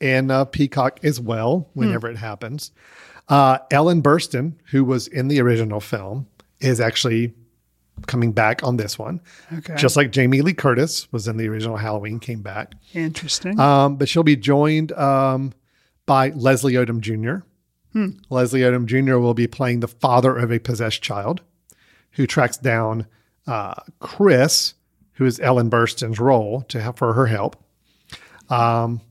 [0.01, 2.15] in uh, Peacock as well whenever Hmm.
[2.15, 2.71] it happens.
[3.29, 6.27] Uh, Ellen Burstyn, who was in the original film,
[6.59, 7.33] is actually
[8.05, 9.21] coming back on this one.
[9.59, 9.75] Okay.
[9.77, 12.73] Just like Jamie Lee Curtis was in the original Halloween, came back.
[12.93, 13.57] Interesting.
[13.61, 15.53] Um, but she'll be joined um,
[16.05, 17.45] by Leslie Odom Jr.
[17.93, 18.09] Hmm.
[18.29, 19.17] Leslie Odom Jr.
[19.17, 21.41] will be playing the father of a possessed child
[22.11, 23.07] who tracks down
[23.47, 24.73] uh, Chris,
[25.13, 27.55] who is Ellen Burstyn's role, to have for her help.
[28.49, 29.01] Um,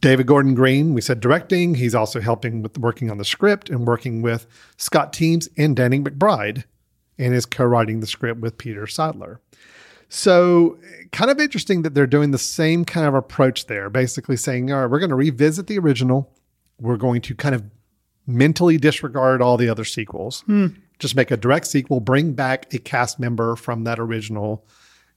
[0.00, 1.74] David Gordon Green, we said directing.
[1.74, 6.00] He's also helping with working on the script and working with Scott Teems and Danny
[6.00, 6.64] McBride,
[7.18, 9.40] and is co-writing the script with Peter Sattler.
[10.08, 10.78] So,
[11.10, 14.82] kind of interesting that they're doing the same kind of approach there, basically saying, all
[14.82, 16.32] right, we're going to revisit the original.
[16.80, 17.64] We're going to kind of
[18.26, 20.66] mentally disregard all the other sequels, Hmm.
[20.98, 24.66] just make a direct sequel, bring back a cast member from that original,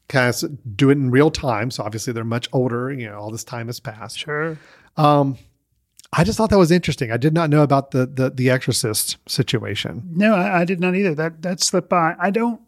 [0.07, 0.45] cast,
[0.75, 1.71] do it in real time.
[1.71, 2.91] So, obviously, they're much older.
[2.91, 4.17] You know, all this time has passed.
[4.19, 4.57] Sure.
[4.97, 5.37] Um,
[6.11, 7.11] I just thought that was interesting.
[7.11, 10.03] I did not know about the the, the Exorcist situation.
[10.11, 11.13] No, I, I did not either.
[11.15, 12.15] That that slipped by.
[12.19, 12.59] I don't.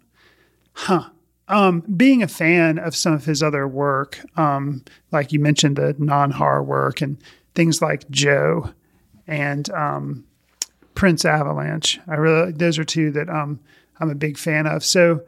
[0.74, 1.10] Huh.
[1.48, 5.94] Um, being a fan of some of his other work, um, like you mentioned, the
[6.00, 7.18] non-horror work and
[7.56, 8.72] things like Joe
[9.28, 10.26] and um,
[10.96, 12.00] Prince Avalanche.
[12.08, 13.60] I really those are two that um,
[14.00, 14.84] I'm a big fan of.
[14.84, 15.22] So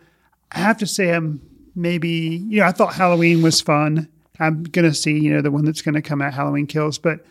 [0.52, 1.42] I have to say, I'm
[1.76, 2.10] maybe
[2.48, 4.08] you know I thought Halloween was fun.
[4.40, 7.26] I'm gonna see you know the one that's gonna come out, Halloween Kills, but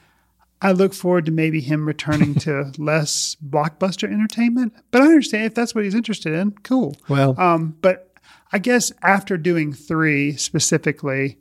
[0.61, 4.73] I look forward to maybe him returning to less blockbuster entertainment.
[4.93, 6.95] But I understand if that's what he's interested in, cool.
[7.09, 8.15] Well, Um, but
[8.53, 11.39] I guess after doing three specifically,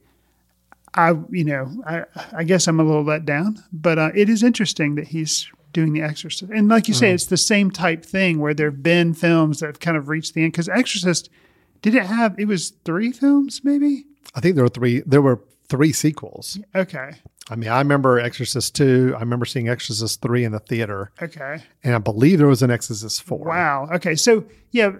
[0.93, 3.63] I you know I I guess I'm a little let down.
[3.71, 7.13] But uh, it is interesting that he's doing The Exorcist, and like you say, Mhm.
[7.13, 10.43] it's the same type thing where there've been films that have kind of reached the
[10.43, 10.51] end.
[10.51, 11.29] Because Exorcist,
[11.81, 12.37] did it have?
[12.37, 14.05] It was three films, maybe.
[14.35, 15.01] I think there were three.
[15.05, 15.39] There were
[15.69, 16.59] three sequels.
[16.75, 17.11] Okay.
[17.51, 19.13] I mean, I remember Exorcist two.
[19.15, 21.61] I remember seeing Exorcist three in the theater, Okay.
[21.83, 23.45] and I believe there was an Exorcist four.
[23.45, 23.89] Wow.
[23.93, 24.15] Okay.
[24.15, 24.93] So yeah,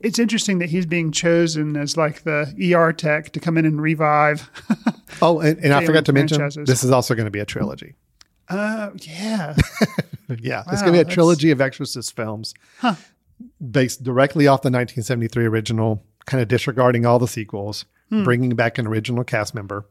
[0.00, 3.80] it's interesting that he's being chosen as like the ER tech to come in and
[3.80, 4.50] revive.
[5.20, 6.68] Oh, and, and I forgot to mention franchises.
[6.68, 7.94] this is also going to be a trilogy.
[8.48, 9.56] Uh, yeah.
[10.38, 12.94] yeah, it's going to be a trilogy of Exorcist films Huh.
[13.70, 18.22] based directly off the 1973 original, kind of disregarding all the sequels, Hmm.
[18.22, 19.86] bringing back an original cast member.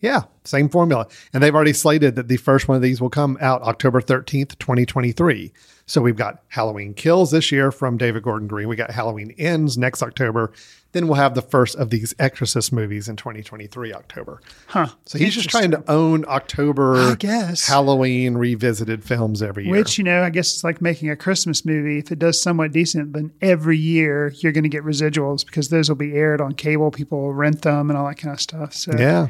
[0.00, 1.08] Yeah, same formula.
[1.32, 4.58] And they've already slated that the first one of these will come out October 13th,
[4.58, 5.52] 2023.
[5.86, 8.68] So we've got Halloween Kills this year from David Gordon Green.
[8.68, 10.52] We got Halloween Ends next October.
[10.92, 14.40] Then we'll have the first of these Exorcist movies in 2023 October.
[14.68, 14.88] Huh.
[15.06, 17.66] So he's just trying to own October I guess.
[17.66, 19.72] Halloween revisited films every year.
[19.72, 21.98] Which, you know, I guess it's like making a Christmas movie.
[21.98, 25.88] If it does somewhat decent, then every year you're going to get residuals because those
[25.88, 26.90] will be aired on cable.
[26.90, 28.72] People will rent them and all that kind of stuff.
[28.74, 29.28] So, Yeah.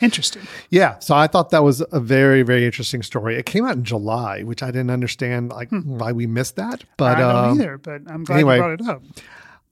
[0.00, 0.42] Interesting.
[0.70, 0.98] Yeah.
[1.00, 3.36] So I thought that was a very, very interesting story.
[3.36, 6.84] It came out in July, which I didn't understand like why we missed that.
[6.96, 7.18] But Hmm.
[7.18, 9.02] I don't um, either, but I'm glad anyway, you brought it up.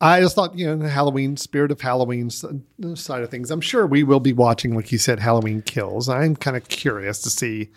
[0.00, 3.50] I just thought, you know, the Halloween spirit of Halloween side of things.
[3.50, 6.08] I'm sure we will be watching, like you said, Halloween Kills.
[6.08, 7.70] I'm kind of curious to see.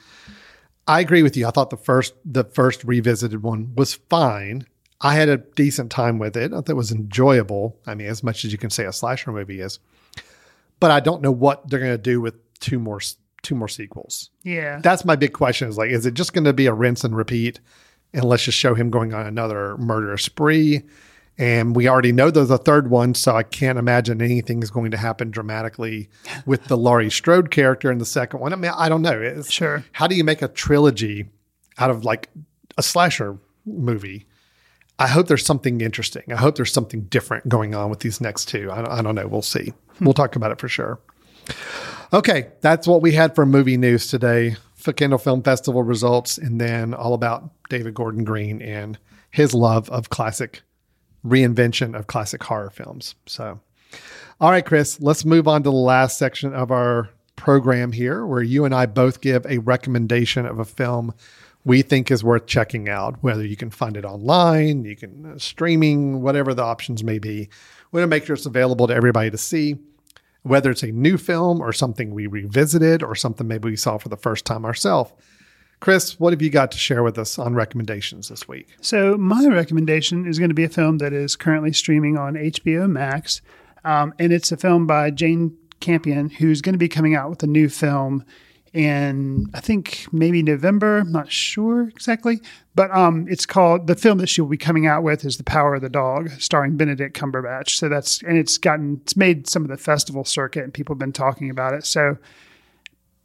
[0.88, 1.48] I agree with you.
[1.48, 4.68] I thought the first the first revisited one was fine.
[5.04, 6.52] I had a decent time with it.
[6.54, 7.80] I thought it was enjoyable.
[7.88, 9.80] I mean, as much as you can say a slasher movie is.
[10.82, 13.00] But I don't know what they're going to do with two more
[13.44, 14.30] two more sequels.
[14.44, 14.80] Yeah.
[14.84, 17.16] That's my big question is like, is it just going to be a rinse and
[17.16, 17.60] repeat?
[18.14, 20.84] And let's just show him going on another murder spree.
[21.38, 24.92] And we already know there's a third one, so I can't imagine anything is going
[24.92, 26.10] to happen dramatically
[26.46, 28.54] with the Laurie Strode character in the second one.
[28.54, 29.20] I mean, I don't know.
[29.20, 29.84] It's, sure.
[29.94, 31.30] How do you make a trilogy
[31.78, 32.30] out of like
[32.78, 34.28] a slasher movie?
[35.02, 36.24] I hope there's something interesting.
[36.32, 38.70] I hope there's something different going on with these next two.
[38.72, 39.28] I, don't- I don't know.
[39.28, 39.74] We'll see.
[39.98, 40.06] Hmm.
[40.06, 41.00] We'll talk about it for sure.
[42.14, 44.56] Okay, that's what we had for movie news today.
[44.80, 48.98] Footcandle Film Festival results, and then all about David Gordon Green and
[49.30, 50.62] his love of classic
[51.26, 53.16] reinvention of classic horror films.
[53.28, 53.60] So,
[54.40, 58.42] all right, Chris, let's move on to the last section of our program here, where
[58.42, 61.14] you and I both give a recommendation of a film
[61.64, 63.22] we think is worth checking out.
[63.22, 67.50] Whether you can find it online, you can uh, streaming, whatever the options may be.
[67.92, 69.78] We want to make sure it's available to everybody to see
[70.44, 74.10] whether it's a new film or something we revisited or something maybe we saw for
[74.10, 75.12] the first time ourselves.
[75.80, 78.70] Chris, what have you got to share with us on recommendations this week?
[78.82, 82.90] So my recommendation is going to be a film that is currently streaming on HBO
[82.90, 83.42] Max,
[83.84, 87.42] um, and it's a film by Jane Campion, who's going to be coming out with
[87.42, 88.24] a new film
[88.74, 91.00] in I think maybe November.
[91.00, 92.40] I'm not sure exactly,
[92.74, 95.76] but um, it's called the film that she'll be coming out with is The Power
[95.76, 97.72] of the Dog, starring Benedict Cumberbatch.
[97.72, 101.00] So that's and it's gotten it's made some of the festival circuit, and people have
[101.00, 101.86] been talking about it.
[101.86, 102.18] So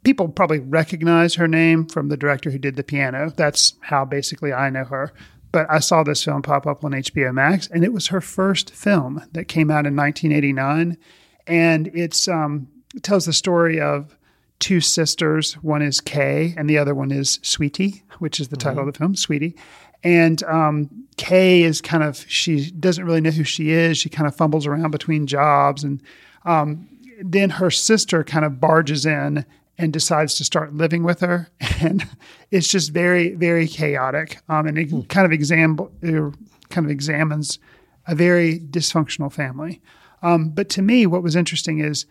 [0.03, 3.31] people probably recognize her name from the director who did the piano.
[3.35, 5.13] That's how basically I know her.
[5.53, 8.69] But I saw this film pop up on HBO Max, and it was her first
[8.71, 10.97] film that came out in 1989,
[11.47, 14.16] and it's um, it tells the story of
[14.59, 15.53] two sisters.
[15.55, 18.97] One is Kay, and the other one is Sweetie, which is the title of the
[18.97, 19.55] film, Sweetie.
[20.03, 23.97] And um, Kay is kind of she doesn't really know who she is.
[23.97, 26.01] She kind of fumbles around between jobs, and
[26.45, 26.87] um,
[27.21, 29.45] then her sister kind of barges in
[29.79, 31.49] and decides to start living with her,
[31.81, 32.07] and
[32.51, 34.39] it's just very very chaotic.
[34.49, 36.31] Um, and it kind of exam er,
[36.69, 37.59] kind of examines
[38.07, 39.81] a very dysfunctional family.
[40.21, 42.05] Um, but to me, what was interesting is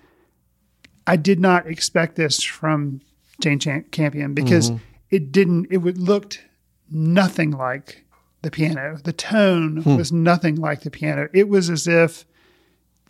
[1.06, 3.00] I did not expect this from
[3.40, 4.80] Jane Chan- Campion because Mhm.
[5.10, 5.66] it didn't.
[5.70, 6.42] It would looked
[6.90, 8.04] nothing like
[8.42, 8.98] the piano.
[9.02, 9.96] The tone Hmm.
[9.96, 11.28] was nothing like the piano.
[11.32, 12.24] It was as if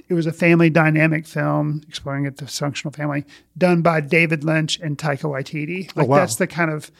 [0.09, 3.25] it was a family dynamic film exploring a dysfunctional family
[3.57, 5.89] done by David Lynch and Taika Waititi.
[5.97, 6.17] Oh, Like wow.
[6.19, 6.91] that's the kind of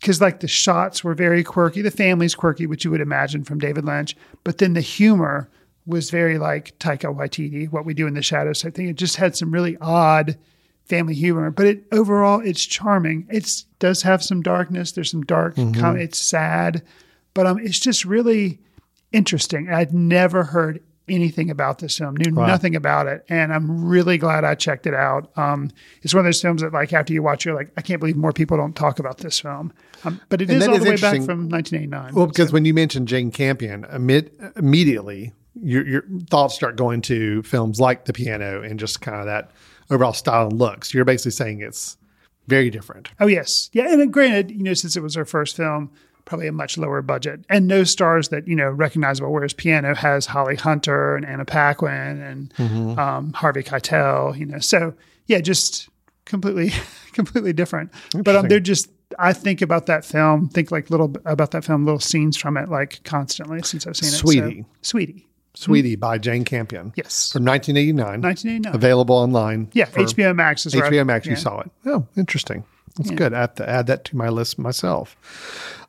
[0.00, 3.58] because like the shots were very quirky, the family's quirky, which you would imagine from
[3.58, 4.14] David Lynch,
[4.44, 5.48] but then the humor
[5.86, 8.88] was very like Taika Waititi, what we do in the shadows type thing.
[8.88, 10.36] It just had some really odd
[10.84, 13.26] family humor, but it overall it's charming.
[13.30, 14.92] It does have some darkness.
[14.92, 15.56] There's some dark.
[15.56, 15.78] Mhm.
[15.78, 16.82] Com- it's sad,
[17.34, 18.58] but um, it's just really
[19.12, 19.68] interesting.
[19.70, 22.46] I'd never heard anything about this film, knew Wow.
[22.46, 25.30] nothing about it, and I'm really glad I checked it out.
[25.38, 25.70] Um,
[26.02, 28.16] it's one of those films that, like, after you watch, you're like, I can't believe
[28.16, 29.72] more people don't talk about this film.
[30.04, 32.12] Um, but it And is all is the way back from 1989.
[32.12, 37.42] Well, because when you mentioned Jane Campion, amid, immediately your your thoughts start going to
[37.42, 39.50] films like The Piano and just kind of that
[39.90, 40.92] overall style and looks.
[40.94, 41.96] You're basically saying it's
[42.48, 43.08] very different.
[43.20, 43.90] Oh yes, yeah.
[43.90, 45.90] And then granted, you know, since it was her first film,
[46.24, 49.32] probably a much lower budget and no stars that you know recognizable.
[49.32, 52.98] Whereas Piano has Holly Hunter and Anna Paquin and Mhm.
[52.98, 54.36] um, Harvey Keitel.
[54.36, 54.94] You know, so
[55.26, 55.88] yeah, just
[56.24, 56.72] completely,
[57.12, 57.90] completely different.
[58.22, 58.90] But um, they're just.
[59.20, 60.48] I think about that film.
[60.48, 64.08] Think like little about that film, little scenes from it, like constantly since I've seen
[64.08, 64.12] it.
[64.12, 65.26] So, Sweetie.
[65.56, 65.96] Sweetie.
[65.96, 66.92] By Jane Campion.
[66.96, 67.32] Yes.
[67.32, 68.20] From 1989.
[68.22, 68.74] 1989.
[68.74, 69.68] Available online.
[69.72, 71.38] Yeah, for- HBO Max is I- HBO Max, you yeah.
[71.38, 71.70] saw it.
[71.86, 72.64] Oh, interesting.
[72.96, 73.16] That's Yeah.
[73.16, 73.34] good.
[73.34, 75.16] I have to add that to my list myself.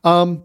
[0.04, 0.44] Um,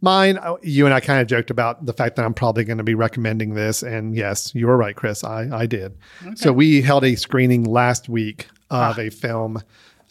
[0.00, 2.78] mine, uh, you and I kind of joked about the fact that I'm probably going
[2.78, 3.82] to be recommending this.
[3.82, 5.24] And yes, you were right, Chris.
[5.24, 5.96] I, I did.
[6.34, 9.00] So we held a screening last week of Ah.
[9.00, 9.62] a film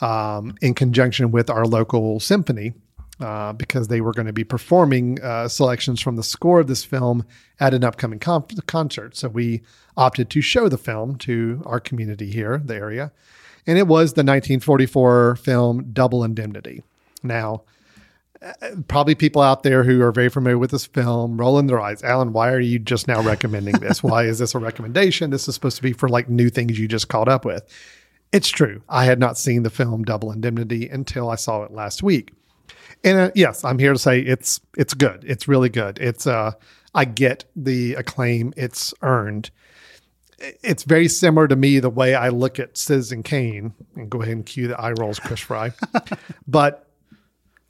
[0.02, 2.74] um, in conjunction with our local symphony.
[3.20, 6.86] Uh, because they were going to be performing uh, selections from the score of this
[6.86, 7.26] film
[7.60, 9.14] at an upcoming con- concert.
[9.14, 9.62] So we
[9.98, 13.12] opted to show the film to our community here, the area.
[13.68, 16.82] And it was the 1944 film Double Indemnity.
[17.22, 17.64] Now,
[18.42, 18.54] uh,
[18.88, 22.02] probably people out there who are very familiar with this film rolling their eyes.
[22.04, 24.02] Alan, why are you just now recommending this?
[24.04, 25.30] why is this a recommendation?
[25.30, 27.68] This is supposed to be for like new things you just caught up with.
[28.32, 28.82] It's true.
[28.88, 32.32] I had not seen the film Double Indemnity until I saw it last week.
[33.04, 35.24] And uh, yes, I'm here to say it's it's good.
[35.26, 35.98] It's really good.
[36.00, 36.52] It's uh
[36.94, 39.52] I get the acclaim it's earned.
[40.40, 44.36] It's very similar to me the way I look at Citizen Kane and go ahead
[44.36, 45.72] and cue the eye rolls, Chris Fry.
[46.48, 46.89] but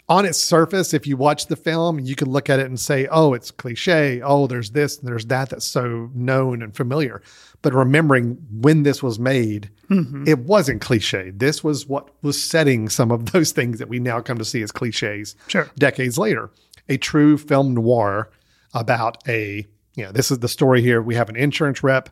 [0.09, 3.07] on its surface, if you watch the film, you can look at it and say,
[3.11, 4.21] oh, it's cliche.
[4.21, 7.21] Oh, there's this and there's that that's so known and familiar.
[7.61, 10.27] But remembering when this was made, Mhm.
[10.27, 11.31] it wasn't cliche.
[11.35, 14.61] This was what was setting some of those things that we now come to see
[14.63, 15.69] as cliches Sure.
[15.77, 16.49] decades later.
[16.89, 18.29] A true film noir
[18.73, 21.01] about a, you know, this is the story here.
[21.01, 22.09] We have an insurance rep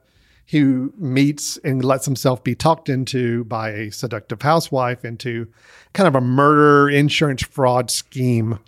[0.49, 5.48] who meets and lets himself be talked into by a seductive housewife into
[5.94, 8.60] kind of a murder insurance fraud scheme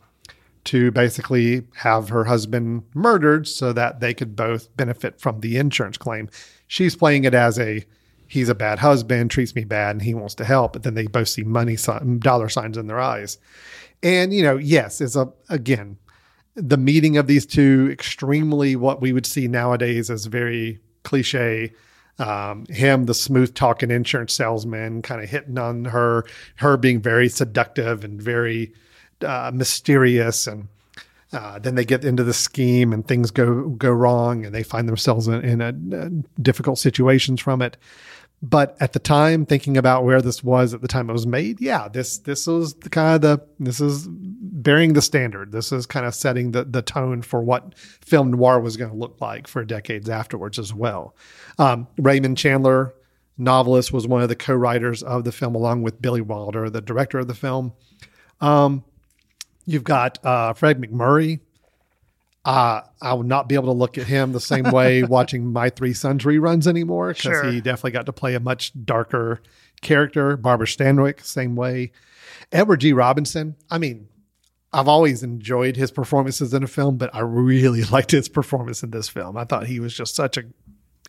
[0.65, 5.97] to basically have her husband murdered so that they could both benefit from the insurance
[5.97, 6.29] claim.
[6.67, 7.85] She's playing it as a
[8.27, 11.07] he's a bad husband, treats me bad, and he wants to help, but then they
[11.07, 13.37] both see money sign, dollar signs in their eyes.
[14.03, 15.97] And you know, yes, it's a again
[16.55, 21.71] the meeting of these two extremely what we would see nowadays as very cliche
[22.19, 26.25] um, him the smooth talking insurance salesman kind of hitting on her
[26.57, 28.73] her being very seductive and very
[29.25, 30.67] uh, mysterious and
[31.31, 34.89] uh, then they get into the scheme and things go go wrong and they find
[34.89, 37.77] themselves in, in a, difficult situations from it
[38.41, 41.59] but at the time thinking about where this was at the time it was made
[41.59, 44.07] yeah this this was the kind of the this is
[44.61, 45.51] bearing the standard.
[45.51, 48.97] This is kind of setting the the tone for what film noir was going to
[48.97, 51.15] look like for decades afterwards as well.
[51.57, 52.93] Um, raymond chandler
[53.37, 57.19] novelist was one of the co-writers of the film along with billy wilder the director
[57.19, 57.73] of the film.
[58.41, 58.83] Um,
[59.65, 61.39] you've got uh, fred macmurray
[62.49, 65.69] uh, I will not be able to look at him the same way watching My
[65.69, 67.51] Three Sons reruns anymore because Sure.
[67.51, 69.41] he definitely got to play a much darker
[69.81, 70.35] character.
[70.35, 71.91] Barbara Stanwyck, same way.
[72.51, 72.91] Edward G.
[72.93, 74.07] Robinson, I mean,
[74.73, 78.89] I've always enjoyed his performances in a film, but I really liked his performance in
[78.91, 79.37] this film.
[79.37, 80.43] I thought he was just such a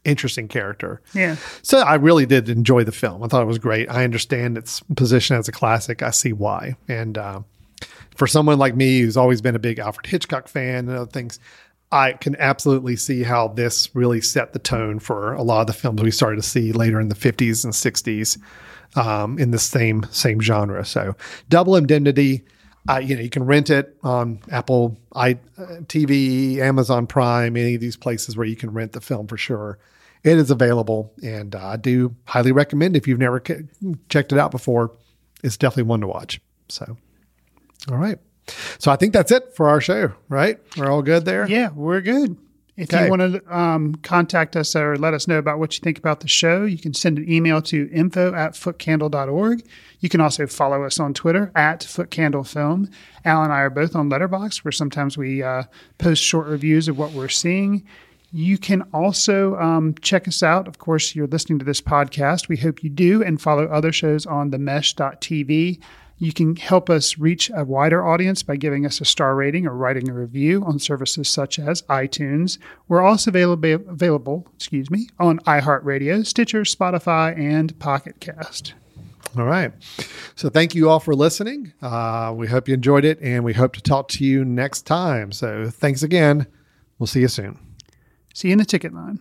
[0.04, 1.00] interesting character.
[1.14, 1.36] Yeah.
[1.62, 3.22] So I really did enjoy the film.
[3.22, 3.90] I thought it was great.
[3.90, 6.02] I understand its position as a classic.
[6.02, 6.76] I see why.
[6.88, 7.40] And uh,
[8.16, 11.39] for someone like me who's always been a big Alfred Hitchcock fan and other things,
[11.93, 15.73] I can absolutely see how this really set the tone for a lot of the
[15.73, 18.39] films we started to see later in the 50s and 60s
[18.97, 20.85] um, in the same same genre.
[20.85, 21.16] So,
[21.49, 22.45] Double Indemnity,
[22.89, 27.74] uh, you know, you can rent it on Apple i uh, TV, Amazon Prime, any
[27.74, 29.78] of these places where you can rent the film for sure.
[30.23, 33.65] It is available, and uh, I do highly recommend if you've never c-
[34.09, 34.93] checked it out before.
[35.43, 36.41] It's definitely one to watch.
[36.69, 36.99] So,
[37.90, 38.19] all right.
[38.78, 40.59] So I think that's it for our show, right?
[40.77, 41.47] We're all good there?
[41.48, 42.36] Yeah, we're good.
[42.77, 43.05] If Okay.
[43.05, 46.20] you want to um, contact us or let us know about what you think about
[46.20, 49.62] the show, you can send an email to info at footcandle.org.
[50.01, 52.90] You can also follow us on Twitter at footcandlefilm.
[53.27, 55.65] Al and I are both on Letterboxd, where sometimes we uh,
[55.98, 57.85] post short reviews of what we're seeing.
[58.32, 60.66] You can also um, check us out.
[60.66, 62.48] Of course, you're listening to this podcast.
[62.48, 65.81] We hope you do, and follow other shows on themesh.tv.
[66.22, 69.74] You can help us reach a wider audience by giving us a star rating or
[69.74, 72.59] writing a review on services such as iTunes.
[72.88, 78.74] We're also available, available excuse me, on iHeartRadio, Stitcher, Spotify, and Pocket Cast.
[79.38, 79.72] All right.
[80.34, 81.72] So thank you all for listening.
[81.80, 85.32] Uh, we hope you enjoyed it, and we hope to talk to you next time.
[85.32, 86.47] So thanks again.
[86.98, 87.59] We'll see you soon.
[88.34, 89.20] See you in the ticket line.